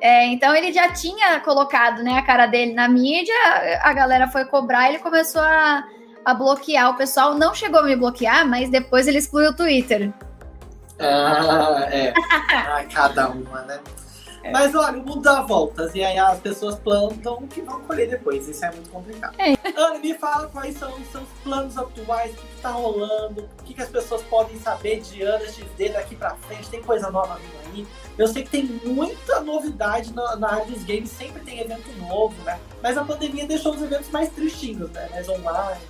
É, 0.01 0.27
então 0.27 0.55
ele 0.55 0.73
já 0.73 0.93
tinha 0.93 1.41
colocado 1.41 2.03
né, 2.03 2.19
a 2.19 2.23
cara 2.23 2.47
dele 2.47 2.73
na 2.73 2.89
mídia, 2.89 3.35
a 3.83 3.93
galera 3.93 4.29
foi 4.29 4.45
cobrar 4.45 4.87
e 4.87 4.95
ele 4.95 4.99
começou 5.01 5.43
a, 5.43 5.85
a 6.25 6.35
bloquear 6.35 6.91
o 6.91 6.97
pessoal. 6.97 7.35
Não 7.35 7.55
chegou 7.55 7.81
a 7.81 7.83
me 7.83 7.97
bloquear, 7.97 8.47
mas 8.47 8.71
depois 8.71 9.09
ele 9.09 9.19
excluiu 9.19 9.51
o 9.51 9.57
Twitter. 9.57 10.13
Ah, 11.01 11.87
é. 11.91 12.13
ah, 12.53 12.85
cada 12.93 13.29
uma, 13.31 13.63
né? 13.63 13.81
É. 14.49 14.53
Mas 14.53 14.75
olha, 14.75 14.99
o 14.99 15.07
mundo 15.07 15.21
dá 15.21 15.43
voltas 15.43 15.95
e 15.95 16.03
aí 16.03 16.19
as 16.19 16.41
pessoas 16.41 16.77
plantam 16.77 17.35
o 17.35 17.47
que 17.47 17.61
vão 17.61 17.81
colher 17.81 18.09
depois. 18.09 18.49
Isso 18.49 18.65
é 18.65 18.71
muito 18.71 18.91
complicado. 18.91 19.35
É. 19.39 19.55
Ana, 19.77 19.99
me 19.99 20.15
fala 20.15 20.49
quais 20.49 20.77
são 20.77 20.91
os 20.95 21.07
seus 21.09 21.29
planos 21.45 21.77
atuais, 21.77 22.33
o 22.33 22.37
que, 22.37 22.55
está 22.57 22.71
rolando, 22.71 23.49
o 23.61 23.63
que, 23.65 23.75
que, 23.75 23.83
as 23.83 23.89
pessoas 23.89 24.23
podem 24.23 24.59
saber 24.59 25.01
de 25.01 25.23
Ana 25.23 25.47
XD 25.47 25.91
daqui 25.91 26.17
pra 26.17 26.35
frente. 26.35 26.71
Tem 26.71 26.83
coisa 26.83 27.11
nova 27.11 27.37
vindo 27.37 27.77
aí. 27.77 27.87
Eu 28.17 28.27
sei 28.27 28.43
que 28.43 28.51
tem 28.51 28.65
muita 28.65 29.41
novidade 29.41 30.13
na, 30.15 30.37
na 30.37 30.51
área 30.51 30.65
dos 30.67 30.83
games, 30.85 31.11
sempre 31.11 31.43
tem 31.43 31.61
evento 31.61 31.89
novo, 31.99 32.35
né? 32.43 32.59
Mas 32.83 32.97
a 32.97 33.05
pandemia 33.05 33.47
deixou 33.47 33.75
os 33.75 33.83
eventos 33.83 34.09
mais 34.11 34.31
tristinhos, 34.31 34.91
né? 34.91 35.09
Mais 35.11 35.29
online. 35.29 35.81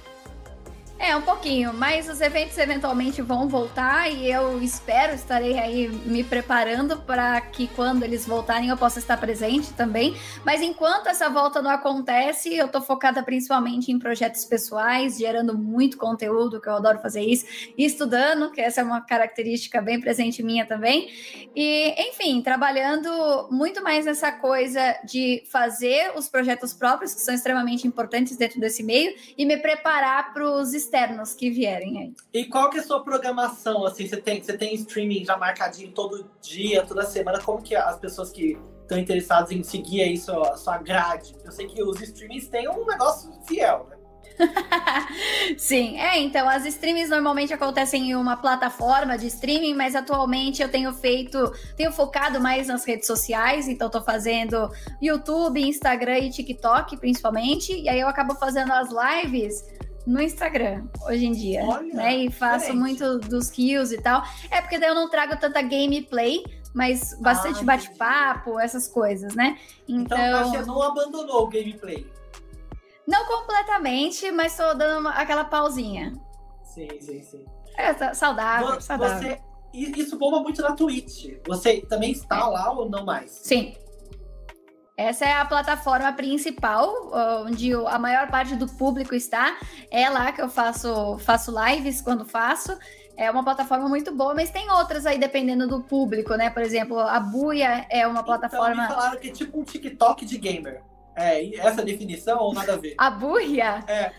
É, 1.01 1.15
um 1.15 1.23
pouquinho, 1.23 1.73
mas 1.73 2.09
os 2.09 2.21
eventos 2.21 2.59
eventualmente 2.59 3.23
vão 3.23 3.49
voltar 3.49 4.11
e 4.11 4.29
eu 4.29 4.61
espero, 4.61 5.15
estarei 5.15 5.57
aí 5.57 5.89
me 5.89 6.25
preparando 6.25 6.99
para 6.99 7.41
que 7.41 7.69
quando 7.69 8.03
eles 8.03 8.27
voltarem 8.27 8.69
eu 8.69 8.77
possa 8.77 8.99
estar 8.99 9.17
presente 9.17 9.73
também. 9.75 10.17
Mas 10.45 10.61
enquanto 10.61 11.07
essa 11.07 11.29
volta 11.29 11.63
não 11.63 11.71
acontece, 11.71 12.53
eu 12.57 12.67
tô 12.67 12.81
focada 12.81 13.23
principalmente 13.23 13.93
em 13.93 13.99
projetos 13.99 14.45
pessoais, 14.45 15.17
gerando 15.17 15.57
muito 15.57 15.97
conteúdo, 15.97 16.61
que 16.61 16.69
eu 16.69 16.75
adoro 16.75 16.99
fazer 16.99 17.23
isso, 17.23 17.47
e 17.77 17.85
estudando, 17.85 18.51
que 18.51 18.61
essa 18.61 18.81
é 18.81 18.85
uma 18.85 19.01
característica 19.01 19.81
bem 19.81 20.01
presente 20.01 20.43
minha 20.43 20.67
também. 20.67 21.09
E, 21.55 21.95
enfim, 22.09 22.43
trabalhando 22.43 23.49
muito 23.53 23.83
mais 23.85 24.05
nessa 24.05 24.33
coisa 24.33 24.99
de 25.05 25.45
fazer 25.51 26.13
os 26.17 26.29
projetos 26.29 26.75
próprios, 26.75 27.15
que 27.15 27.21
são 27.21 27.33
extremamente 27.33 27.87
importantes 27.87 28.37
dentro 28.37 28.59
desse 28.59 28.83
meio, 28.83 29.15
e 29.37 29.47
me 29.47 29.57
preparar 29.57 30.33
para 30.33 30.45
os 30.45 30.75
externos 30.89 31.35
que 31.35 31.51
vierem 31.51 31.99
aí. 31.99 32.15
E 32.33 32.45
qual 32.47 32.71
que 32.71 32.79
é 32.79 32.81
a 32.81 32.85
sua 32.85 33.05
programação? 33.05 33.85
Assim, 33.85 34.09
você 34.09 34.17
tem, 34.17 34.43
você 34.43 34.57
tem 34.57 34.75
streaming 34.75 35.25
já 35.25 35.37
marcadinho 35.37 35.93
todo 35.93 36.29
dia, 36.41 36.85
toda 36.85 37.05
semana? 37.05 37.41
Como 37.41 37.63
que 37.63 37.77
as 37.77 37.99
pessoas 37.99 38.31
que 38.31 38.59
estão 38.83 38.99
interessadas 38.99 39.53
em 39.53 39.63
seguir 39.63 40.03
aí 40.03 40.17
sua, 40.17 40.57
sua 40.57 40.79
grade? 40.79 41.37
Eu 41.45 41.53
sei 41.53 41.67
que 41.67 41.83
os 41.83 42.01
streamings 42.01 42.49
têm 42.49 42.69
um 42.69 42.87
negócio 42.87 43.31
fiel, 43.47 43.87
né? 43.91 43.99
Sim, 45.59 45.99
é, 45.99 46.17
então 46.21 46.49
as 46.49 46.65
streams 46.65 47.11
normalmente 47.11 47.53
acontecem 47.53 48.11
em 48.11 48.15
uma 48.15 48.37
plataforma 48.37 49.19
de 49.19 49.27
streaming, 49.27 49.75
mas 49.75 49.97
atualmente 49.97 50.63
eu 50.63 50.71
tenho 50.71 50.93
feito, 50.93 51.53
tenho 51.77 51.91
focado 51.91 52.41
mais 52.41 52.69
nas 52.69 52.85
redes 52.85 53.09
sociais, 53.09 53.67
então 53.67 53.91
tô 53.91 54.01
fazendo 54.01 54.71
YouTube, 55.03 55.61
Instagram 55.61 56.19
e 56.19 56.31
TikTok 56.31 56.97
principalmente, 56.99 57.73
e 57.73 57.89
aí 57.89 57.99
eu 57.99 58.07
acabo 58.07 58.37
fazendo 58.37 58.73
as 58.73 58.91
lives 58.91 59.65
no 60.09 60.23
Instagram 60.23 60.89
hoje 61.07 61.27
em 61.27 61.33
dia, 61.33 61.63
Olha, 61.65 61.95
né? 61.95 62.17
E 62.17 62.31
faço 62.31 62.73
diferente. 62.73 62.81
muito 62.81 63.19
dos 63.29 63.51
kills 63.51 63.95
e 63.95 64.01
tal. 64.01 64.23
É 64.51 64.63
porque 64.63 64.79
daí 64.79 64.89
eu 64.89 64.95
não 64.95 65.11
trago 65.11 65.39
tanta 65.39 65.61
gameplay, 65.61 66.43
mas 66.75 67.15
bastante 67.21 67.61
ah, 67.61 67.65
bate-papo, 67.65 68.59
essas 68.59 68.89
coisas, 68.89 69.35
né? 69.35 69.59
Então, 69.87 70.19
então 70.19 70.51
você 70.51 70.63
não 70.63 70.83
abandonou 70.83 71.43
o 71.45 71.49
gameplay. 71.49 72.11
Não 73.07 73.27
completamente, 73.27 74.31
mas 74.31 74.57
tô 74.57 74.73
dando 74.73 75.01
uma, 75.01 75.11
aquela 75.11 75.45
pausinha. 75.45 76.15
Sim, 76.65 76.89
sim, 77.01 77.23
sim. 77.23 77.45
É, 77.77 77.93
tá 77.93 78.15
saudável, 78.15 78.75
você, 78.75 78.81
saudável. 78.81 79.39
isso 79.75 80.19
bomba 80.19 80.41
muito 80.41 80.63
na 80.63 80.73
Twitch. 80.73 81.35
Você 81.47 81.83
também 81.83 82.13
está 82.13 82.49
lá 82.49 82.73
ou 82.73 82.89
não 82.89 83.05
mais? 83.05 83.31
Sim. 83.31 83.77
Essa 84.99 85.27
é 85.27 85.33
a 85.33 85.45
plataforma 85.45 86.13
principal, 86.13 86.93
onde 87.47 87.73
a 87.73 87.99
maior 88.01 88.29
parte 88.29 88.57
do 88.57 88.67
público 88.67 89.15
está. 89.15 89.57
É 89.93 90.11
lá 90.11 90.33
que 90.33 90.43
eu 90.43 90.51
faço, 90.51 91.17
faço 91.19 91.55
lives 91.67 92.03
quando 92.03 92.25
faço. 92.25 92.77
É 93.17 93.31
uma 93.31 93.45
plataforma 93.45 93.89
muito 93.89 94.13
boa, 94.13 94.35
mas 94.35 94.51
tem 94.51 94.69
outras 94.73 95.07
aí 95.07 95.17
dependendo 95.17 95.69
do 95.69 95.85
público, 95.85 96.35
né? 96.35 96.51
Por 96.51 96.63
exemplo, 96.63 96.99
a 96.99 97.21
Buia 97.21 97.87
é 97.89 98.09
uma 98.09 98.25
plataforma. 98.25 98.73
Então, 98.73 98.89
me 98.89 98.89
falaram 98.89 99.21
que 99.21 99.29
é 99.29 99.33
tipo 99.33 99.61
um 99.61 99.63
TikTok 99.63 100.27
de 100.27 100.37
gamer. 100.37 100.83
É, 101.19 101.57
essa 101.59 101.83
definição 101.83 102.39
ou 102.39 102.55
nada 102.55 102.75
a 102.75 102.77
ver? 102.77 102.95
A 102.97 103.11
buia? 103.11 103.83
É. 103.89 104.13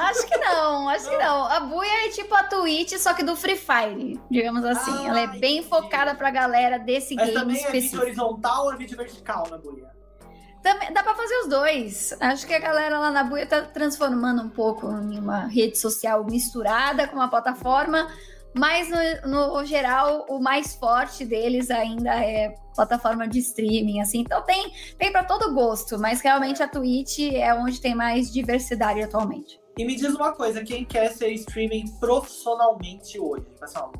acho 0.00 0.26
que 0.26 0.36
não, 0.38 0.88
acho 0.88 1.08
que 1.08 1.16
não. 1.18 1.44
A 1.46 1.60
buia 1.60 2.06
é 2.06 2.08
tipo 2.10 2.34
a 2.34 2.44
Twitch, 2.44 2.92
só 2.96 3.12
que 3.12 3.22
do 3.22 3.36
Free 3.36 3.56
Fire, 3.56 4.20
digamos 4.30 4.64
assim. 4.64 5.06
Ah, 5.06 5.08
Ela 5.08 5.20
é 5.20 5.26
bem 5.26 5.58
entendi. 5.58 5.68
focada 5.68 6.14
pra 6.14 6.30
galera 6.30 6.78
desse 6.78 7.14
Mas 7.14 7.26
game 7.26 7.38
também 7.38 7.56
específico. 7.56 8.02
é 8.02 8.06
vídeo 8.06 8.22
horizontal 8.22 8.64
ou 8.64 8.72
é 8.72 8.76
vídeo 8.76 8.96
vertical 8.96 9.46
na 9.50 9.58
buia? 9.58 9.94
Também, 10.62 10.92
dá 10.92 11.02
pra 11.02 11.14
fazer 11.14 11.34
os 11.42 11.48
dois. 11.48 12.16
Acho 12.20 12.46
que 12.46 12.54
a 12.54 12.58
galera 12.58 12.98
lá 12.98 13.10
na 13.10 13.22
buia 13.22 13.46
tá 13.46 13.62
transformando 13.62 14.42
um 14.42 14.48
pouco 14.48 14.86
em 14.90 15.18
uma 15.18 15.46
rede 15.46 15.78
social 15.78 16.24
misturada 16.24 17.06
com 17.06 17.16
uma 17.16 17.28
plataforma 17.28 18.08
mas, 18.56 18.88
no, 19.24 19.52
no 19.54 19.64
geral, 19.64 20.24
o 20.28 20.40
mais 20.40 20.74
forte 20.74 21.24
deles 21.24 21.70
ainda 21.70 22.10
é 22.14 22.54
plataforma 22.74 23.28
de 23.28 23.38
streaming, 23.38 24.00
assim. 24.00 24.20
Então 24.20 24.42
tem, 24.42 24.72
tem 24.98 25.12
para 25.12 25.24
todo 25.24 25.54
gosto, 25.54 25.98
mas 25.98 26.20
realmente 26.20 26.62
a 26.62 26.68
Twitch 26.68 27.18
é 27.32 27.52
onde 27.54 27.80
tem 27.80 27.94
mais 27.94 28.32
diversidade 28.32 29.02
atualmente. 29.02 29.60
E 29.78 29.84
me 29.84 29.94
diz 29.94 30.14
uma 30.14 30.32
coisa, 30.32 30.64
quem 30.64 30.86
quer 30.86 31.12
ser 31.12 31.32
streaming 31.32 31.84
profissionalmente 32.00 33.20
hoje? 33.20 33.44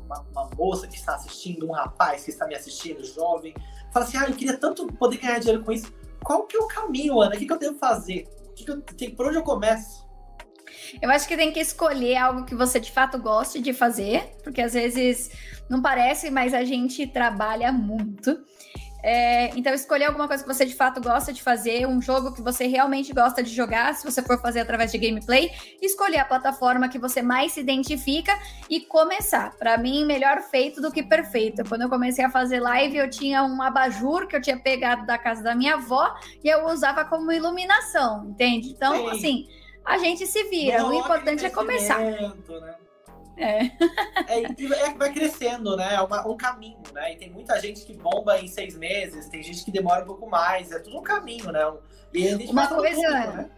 Uma, 0.05 0.25
uma, 0.31 0.49
moça 0.57 0.87
que 0.87 0.95
está 0.95 1.13
assistindo, 1.15 1.67
um 1.67 1.71
rapaz 1.71 2.23
que 2.23 2.31
está 2.31 2.47
me 2.47 2.55
assistindo, 2.55 3.03
jovem, 3.03 3.53
fala 3.93 4.05
assim, 4.05 4.17
ah, 4.17 4.25
eu 4.27 4.33
queria 4.33 4.57
tanto 4.57 4.87
poder 4.87 5.17
ganhar 5.17 5.37
dinheiro 5.39 5.63
com 5.63 5.71
isso. 5.71 5.93
Qual 6.23 6.47
que 6.47 6.57
é 6.57 6.59
o 6.59 6.67
caminho, 6.67 7.21
Ana? 7.21 7.35
O 7.35 7.37
que, 7.37 7.45
que 7.45 7.53
eu 7.53 7.59
devo 7.59 7.77
fazer? 7.77 8.27
O 8.47 8.53
que 8.53 8.65
que 8.65 8.71
eu, 8.71 8.81
que, 8.81 9.09
por 9.11 9.27
onde 9.27 9.37
eu 9.37 9.43
começo? 9.43 10.06
Eu 11.01 11.09
acho 11.09 11.27
que 11.27 11.35
tem 11.35 11.51
que 11.51 11.59
escolher 11.59 12.17
algo 12.17 12.45
que 12.45 12.55
você 12.55 12.79
de 12.79 12.91
fato 12.91 13.17
goste 13.17 13.59
de 13.59 13.73
fazer, 13.73 14.23
porque 14.43 14.61
às 14.61 14.73
vezes 14.73 15.29
não 15.69 15.81
parece, 15.81 16.29
mas 16.29 16.53
a 16.53 16.63
gente 16.63 17.05
trabalha 17.07 17.71
muito. 17.71 18.37
É, 19.03 19.51
então, 19.55 19.73
escolher 19.73 20.05
alguma 20.05 20.27
coisa 20.27 20.43
que 20.43 20.53
você 20.53 20.65
de 20.65 20.75
fato 20.75 20.99
gosta 20.99 21.31
de 21.31 21.41
fazer, 21.41 21.87
um 21.87 22.01
jogo 22.01 22.33
que 22.33 22.41
você 22.41 22.67
realmente 22.67 23.13
gosta 23.13 23.43
de 23.43 23.53
jogar, 23.53 23.93
se 23.95 24.03
você 24.03 24.21
for 24.21 24.41
fazer 24.41 24.59
através 24.59 24.91
de 24.91 24.97
gameplay, 24.97 25.51
escolher 25.81 26.17
a 26.17 26.25
plataforma 26.25 26.89
que 26.89 26.97
você 26.97 27.21
mais 27.21 27.53
se 27.53 27.59
identifica 27.59 28.37
e 28.69 28.81
começar. 28.81 29.55
Para 29.55 29.77
mim, 29.77 30.05
melhor 30.05 30.41
feito 30.41 30.81
do 30.81 30.91
que 30.91 31.03
perfeito. 31.03 31.63
Quando 31.69 31.83
eu 31.83 31.89
comecei 31.89 32.25
a 32.25 32.29
fazer 32.29 32.59
live, 32.59 32.97
eu 32.97 33.09
tinha 33.09 33.43
um 33.43 33.61
abajur 33.61 34.27
que 34.27 34.35
eu 34.35 34.41
tinha 34.41 34.57
pegado 34.57 35.05
da 35.05 35.17
casa 35.17 35.43
da 35.43 35.55
minha 35.55 35.75
avó 35.75 36.13
e 36.43 36.49
eu 36.49 36.65
usava 36.65 37.05
como 37.05 37.31
iluminação, 37.31 38.27
entende? 38.27 38.69
Então, 38.69 38.93
Sim. 38.93 39.09
assim 39.09 39.47
a 39.87 39.97
gente 39.97 40.27
se 40.27 40.43
vira. 40.43 40.85
o 40.85 40.93
importante 40.93 41.45
é 41.45 41.49
começar. 41.49 41.99
Né? 41.99 42.33
É. 43.37 43.65
é, 44.27 44.43
é, 44.43 44.93
vai 44.93 45.13
crescendo, 45.13 45.77
né? 45.77 45.95
É 45.95 46.01
uma, 46.01 46.27
um 46.27 46.35
caminho, 46.35 46.81
né? 46.93 47.13
E 47.13 47.17
tem 47.17 47.31
muita 47.31 47.57
gente 47.61 47.85
que 47.85 47.93
bomba 47.93 48.37
em 48.39 48.47
seis 48.47 48.75
meses, 48.75 49.29
tem 49.29 49.41
gente 49.41 49.63
que 49.63 49.71
demora 49.71 50.03
um 50.03 50.07
pouco 50.07 50.29
mais, 50.29 50.71
é 50.71 50.79
tudo 50.79 50.97
um 50.97 51.03
caminho, 51.03 51.51
né? 51.51 51.61
E 52.13 52.33
uma 52.49 52.67
coisa, 52.67 53.01
público, 53.01 53.37
né? 53.37 53.49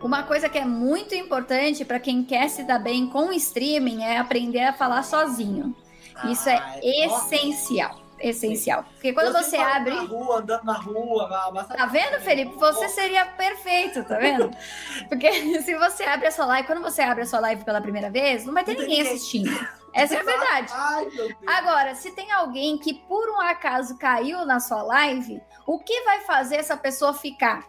uma 0.00 0.22
coisa 0.24 0.48
que 0.48 0.58
é 0.58 0.64
muito 0.64 1.14
importante 1.14 1.84
para 1.84 2.00
quem 2.00 2.24
quer 2.24 2.48
se 2.48 2.64
dar 2.64 2.78
bem 2.78 3.08
com 3.08 3.28
o 3.28 3.32
streaming 3.32 4.02
é 4.02 4.18
aprender 4.18 4.62
a 4.62 4.72
falar 4.72 5.04
sozinho. 5.04 5.76
Isso 6.24 6.48
é 6.48 6.56
ah, 6.56 6.78
é 6.82 7.06
essencial 7.06 8.09
essencial. 8.20 8.84
Porque 8.94 9.12
quando 9.12 9.32
você 9.32 9.56
abre. 9.56 9.94
Na 9.94 10.02
rua, 10.02 10.38
andando 10.38 10.64
na 10.64 10.72
rua, 10.74 11.64
Tá 11.64 11.86
vendo, 11.86 12.20
Felipe? 12.20 12.54
Você 12.56 12.88
seria 12.88 13.26
perfeito, 13.26 14.04
tá 14.04 14.16
vendo? 14.16 14.50
Porque 15.08 15.30
se 15.62 15.74
você 15.76 16.04
abre 16.04 16.28
a 16.28 16.30
sua 16.30 16.46
live, 16.46 16.66
quando 16.66 16.82
você 16.82 17.02
abre 17.02 17.22
a 17.22 17.26
sua 17.26 17.40
live 17.40 17.64
pela 17.64 17.80
primeira 17.80 18.10
vez, 18.10 18.44
não 18.44 18.54
vai 18.54 18.64
ter 18.64 18.76
ninguém 18.76 19.02
assistindo. 19.02 19.50
Essa 19.92 20.14
é 20.14 20.20
a 20.20 20.22
verdade. 20.22 20.72
Ai, 20.72 21.08
Agora, 21.46 21.94
se 21.96 22.12
tem 22.12 22.30
alguém 22.30 22.78
que 22.78 22.94
por 22.94 23.28
um 23.28 23.40
acaso 23.40 23.98
caiu 23.98 24.46
na 24.46 24.60
sua 24.60 24.82
live, 24.82 25.42
o 25.66 25.80
que 25.80 26.02
vai 26.02 26.20
fazer 26.20 26.56
essa 26.56 26.76
pessoa 26.76 27.12
ficar? 27.12 27.64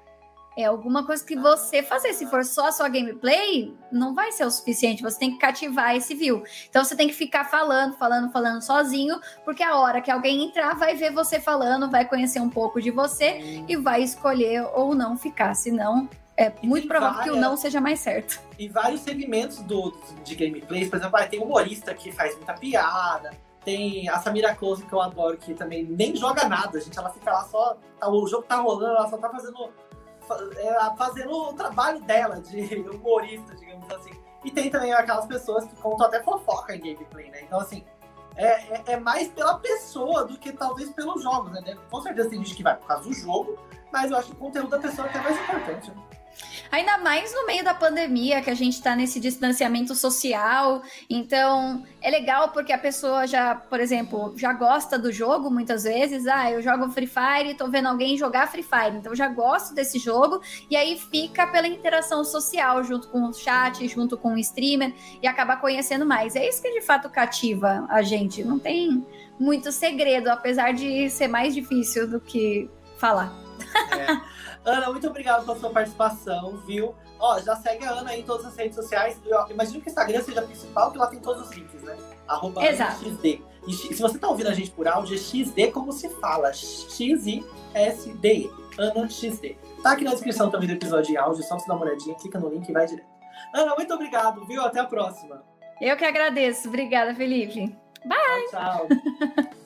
É 0.57 0.65
alguma 0.65 1.05
coisa 1.05 1.23
que 1.23 1.35
você 1.35 1.81
fazer. 1.81 2.13
Se 2.13 2.25
for 2.25 2.43
só 2.43 2.67
a 2.67 2.71
sua 2.71 2.89
gameplay, 2.89 3.73
não 3.91 4.13
vai 4.13 4.31
ser 4.33 4.45
o 4.45 4.51
suficiente. 4.51 5.01
Você 5.01 5.17
tem 5.17 5.31
que 5.31 5.37
cativar 5.37 5.95
esse 5.95 6.13
view. 6.13 6.43
Então 6.69 6.83
você 6.83 6.95
tem 6.95 7.07
que 7.07 7.13
ficar 7.13 7.45
falando, 7.45 7.95
falando, 7.95 8.31
falando 8.31 8.61
sozinho, 8.61 9.19
porque 9.45 9.63
a 9.63 9.77
hora 9.77 10.01
que 10.01 10.11
alguém 10.11 10.43
entrar, 10.43 10.75
vai 10.75 10.95
ver 10.95 11.11
você 11.11 11.39
falando, 11.39 11.89
vai 11.89 12.05
conhecer 12.05 12.41
um 12.41 12.49
pouco 12.49 12.81
de 12.81 12.91
você 12.91 13.63
e 13.67 13.77
vai 13.77 14.03
escolher 14.03 14.67
ou 14.73 14.93
não 14.93 15.17
ficar. 15.17 15.53
Senão, 15.53 16.09
é 16.35 16.51
muito 16.63 16.87
provável 16.87 17.15
várias, 17.15 17.33
que 17.33 17.39
o 17.39 17.41
não 17.41 17.55
seja 17.55 17.79
mais 17.79 17.99
certo. 17.99 18.41
E 18.59 18.67
vários 18.67 19.01
segmentos 19.01 19.59
do, 19.59 19.95
de 20.23 20.35
gameplays, 20.35 20.89
por 20.89 20.97
exemplo, 20.97 21.19
tem 21.29 21.39
humorista 21.39 21.93
que 21.93 22.11
faz 22.11 22.35
muita 22.35 22.53
piada. 22.53 23.31
Tem 23.63 24.09
a 24.09 24.17
Samira 24.19 24.55
Close, 24.55 24.83
que 24.83 24.91
eu 24.91 24.99
adoro, 24.99 25.37
que 25.37 25.53
também 25.53 25.85
nem 25.85 26.15
joga 26.15 26.49
nada, 26.49 26.81
gente. 26.81 26.97
Ela 26.97 27.11
fica 27.11 27.31
lá 27.31 27.43
só. 27.45 27.77
Tá, 27.99 28.09
o 28.09 28.27
jogo 28.27 28.43
tá 28.43 28.55
rolando, 28.55 28.97
ela 28.97 29.07
só 29.07 29.17
tá 29.17 29.29
fazendo 29.29 29.69
fazendo 30.97 31.31
o 31.31 31.53
trabalho 31.53 32.01
dela 32.01 32.39
de 32.39 32.75
humorista, 32.89 33.55
digamos 33.55 33.89
assim. 33.91 34.11
E 34.43 34.51
tem 34.51 34.69
também 34.69 34.91
aquelas 34.93 35.25
pessoas 35.25 35.65
que 35.65 35.75
contam 35.75 36.07
até 36.07 36.21
fofoca 36.23 36.75
em 36.75 36.79
gameplay, 36.79 37.29
né? 37.29 37.41
Então, 37.43 37.59
assim, 37.59 37.83
é, 38.35 38.45
é, 38.45 38.83
é, 38.87 38.97
mais 38.97 39.27
pela 39.29 39.59
pessoa 39.59 40.25
do 40.25 40.37
que 40.37 40.51
talvez 40.51 40.89
pelos 40.91 41.21
jogos, 41.21 41.51
né? 41.51 41.77
Com 41.89 42.01
certeza 42.01 42.29
tem 42.29 42.39
gente 42.39 42.55
que 42.55 42.63
vai 42.63 42.75
por 42.75 42.87
causa 42.87 43.07
do 43.07 43.13
jogo, 43.13 43.57
mas 43.91 44.09
eu 44.09 44.17
acho 44.17 44.27
que 44.27 44.33
o 44.33 44.37
conteúdo 44.37 44.69
da 44.69 44.79
pessoa 44.79 45.07
é 45.07 45.21
mais 45.21 45.37
importante. 45.37 45.91
Né? 45.91 46.03
Ainda 46.71 46.97
mais 46.99 47.33
no 47.33 47.45
meio 47.45 47.63
da 47.63 47.73
pandemia, 47.73 48.41
que 48.41 48.49
a 48.49 48.53
gente 48.53 48.73
está 48.75 48.95
nesse 48.95 49.19
distanciamento 49.19 49.93
social. 49.93 50.81
Então, 51.09 51.83
é 52.01 52.09
legal 52.09 52.49
porque 52.49 52.71
a 52.71 52.77
pessoa 52.77 53.27
já, 53.27 53.55
por 53.55 53.79
exemplo, 53.79 54.33
já 54.37 54.53
gosta 54.53 54.97
do 54.97 55.11
jogo 55.11 55.51
muitas 55.51 55.83
vezes. 55.83 56.25
Ah, 56.27 56.49
eu 56.49 56.61
jogo 56.61 56.89
Free 56.89 57.07
Fire 57.07 57.49
e 57.49 57.55
tô 57.55 57.69
vendo 57.69 57.87
alguém 57.87 58.17
jogar 58.17 58.47
Free 58.47 58.63
Fire. 58.63 58.95
Então, 58.95 59.13
já 59.13 59.27
gosto 59.27 59.75
desse 59.75 59.99
jogo. 59.99 60.41
E 60.69 60.75
aí 60.77 60.97
fica 60.97 61.45
pela 61.47 61.67
interação 61.67 62.23
social, 62.23 62.83
junto 62.83 63.09
com 63.09 63.23
o 63.27 63.33
chat, 63.33 63.85
junto 63.87 64.17
com 64.17 64.33
o 64.33 64.37
streamer, 64.37 64.93
e 65.21 65.27
acaba 65.27 65.57
conhecendo 65.57 66.05
mais. 66.05 66.35
É 66.35 66.47
isso 66.47 66.61
que 66.61 66.71
de 66.71 66.81
fato 66.81 67.09
cativa 67.09 67.85
a 67.89 68.01
gente. 68.01 68.43
Não 68.43 68.57
tem 68.57 69.05
muito 69.37 69.71
segredo, 69.71 70.29
apesar 70.29 70.71
de 70.71 71.09
ser 71.09 71.27
mais 71.27 71.53
difícil 71.53 72.07
do 72.07 72.19
que 72.21 72.69
falar. 72.97 73.33
É. 73.91 74.31
Ana, 74.63 74.89
muito 74.89 75.07
obrigado 75.07 75.45
pela 75.45 75.57
sua 75.57 75.69
participação, 75.71 76.57
viu? 76.65 76.93
Ó, 77.19 77.39
já 77.39 77.55
segue 77.55 77.85
a 77.85 77.91
Ana 77.91 78.11
aí 78.11 78.21
em 78.21 78.23
todas 78.23 78.45
as 78.45 78.55
redes 78.55 78.75
sociais. 78.75 79.19
Eu 79.25 79.47
imagino 79.49 79.81
que 79.81 79.87
o 79.87 79.89
Instagram 79.89 80.21
seja 80.21 80.39
a 80.39 80.43
principal, 80.43 80.91
que 80.91 80.97
lá 80.97 81.07
tem 81.07 81.19
todos 81.19 81.47
os 81.47 81.55
links, 81.55 81.81
né? 81.83 81.97
Arroba 82.27 82.61
XD. 82.61 83.41
E 83.67 83.73
se 83.73 84.01
você 84.01 84.17
tá 84.17 84.27
ouvindo 84.27 84.47
a 84.47 84.53
gente 84.53 84.71
por 84.71 84.87
áudio, 84.87 85.15
é 85.15 85.17
XD 85.17 85.71
como 85.71 85.91
se 85.91 86.09
fala. 86.09 86.51
X-I-S-D. 86.53 88.51
Ana 88.77 89.09
XD. 89.09 89.57
Tá 89.83 89.91
aqui 89.91 90.03
na 90.03 90.11
descrição 90.11 90.49
também 90.49 90.67
do 90.67 90.73
episódio 90.73 91.13
em 91.13 91.17
áudio, 91.17 91.43
só 91.43 91.57
você 91.57 91.67
dar 91.67 91.75
uma 91.75 91.85
olhadinha, 91.85 92.15
clica 92.15 92.39
no 92.39 92.49
link 92.49 92.67
e 92.67 92.71
vai 92.71 92.85
direto. 92.85 93.07
Ana, 93.53 93.75
muito 93.75 93.93
obrigado, 93.93 94.45
viu? 94.45 94.63
Até 94.63 94.79
a 94.79 94.85
próxima. 94.85 95.43
Eu 95.79 95.97
que 95.97 96.05
agradeço. 96.05 96.67
Obrigada, 96.67 97.13
Felipe. 97.15 97.75
Bye! 98.05 98.47
Tchau, 98.49 98.87
tchau. 98.87 99.51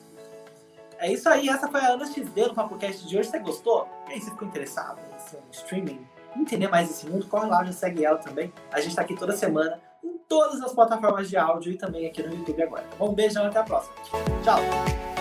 É 0.98 1.12
isso 1.12 1.28
aí, 1.28 1.48
essa 1.48 1.68
foi 1.68 1.80
a 1.80 1.88
Ana 1.88 2.06
XD 2.06 2.48
no 2.48 2.54
PapoCast 2.54 3.06
de 3.06 3.18
hoje. 3.18 3.28
Você 3.28 3.38
gostou? 3.38 3.88
E 4.08 4.14
aí, 4.14 4.20
você 4.20 4.30
ficou 4.30 4.48
interessado 4.48 4.98
em 5.00 5.50
streaming? 5.50 6.06
Entender 6.34 6.68
mais 6.68 6.90
esse 6.90 7.06
mundo? 7.06 7.26
Corre 7.26 7.46
lá, 7.48 7.64
já 7.64 7.72
segue 7.72 8.04
ela 8.04 8.18
também. 8.18 8.52
A 8.70 8.80
gente 8.80 8.94
tá 8.94 9.02
aqui 9.02 9.14
toda 9.14 9.36
semana 9.36 9.80
em 10.02 10.18
todas 10.28 10.62
as 10.62 10.72
plataformas 10.72 11.28
de 11.28 11.36
áudio 11.36 11.72
e 11.72 11.78
também 11.78 12.06
aqui 12.06 12.22
no 12.22 12.34
YouTube 12.34 12.62
agora. 12.62 12.84
Um 13.00 13.12
beijão, 13.12 13.46
até 13.46 13.58
a 13.58 13.62
próxima. 13.62 13.94
Tchau! 14.42 15.15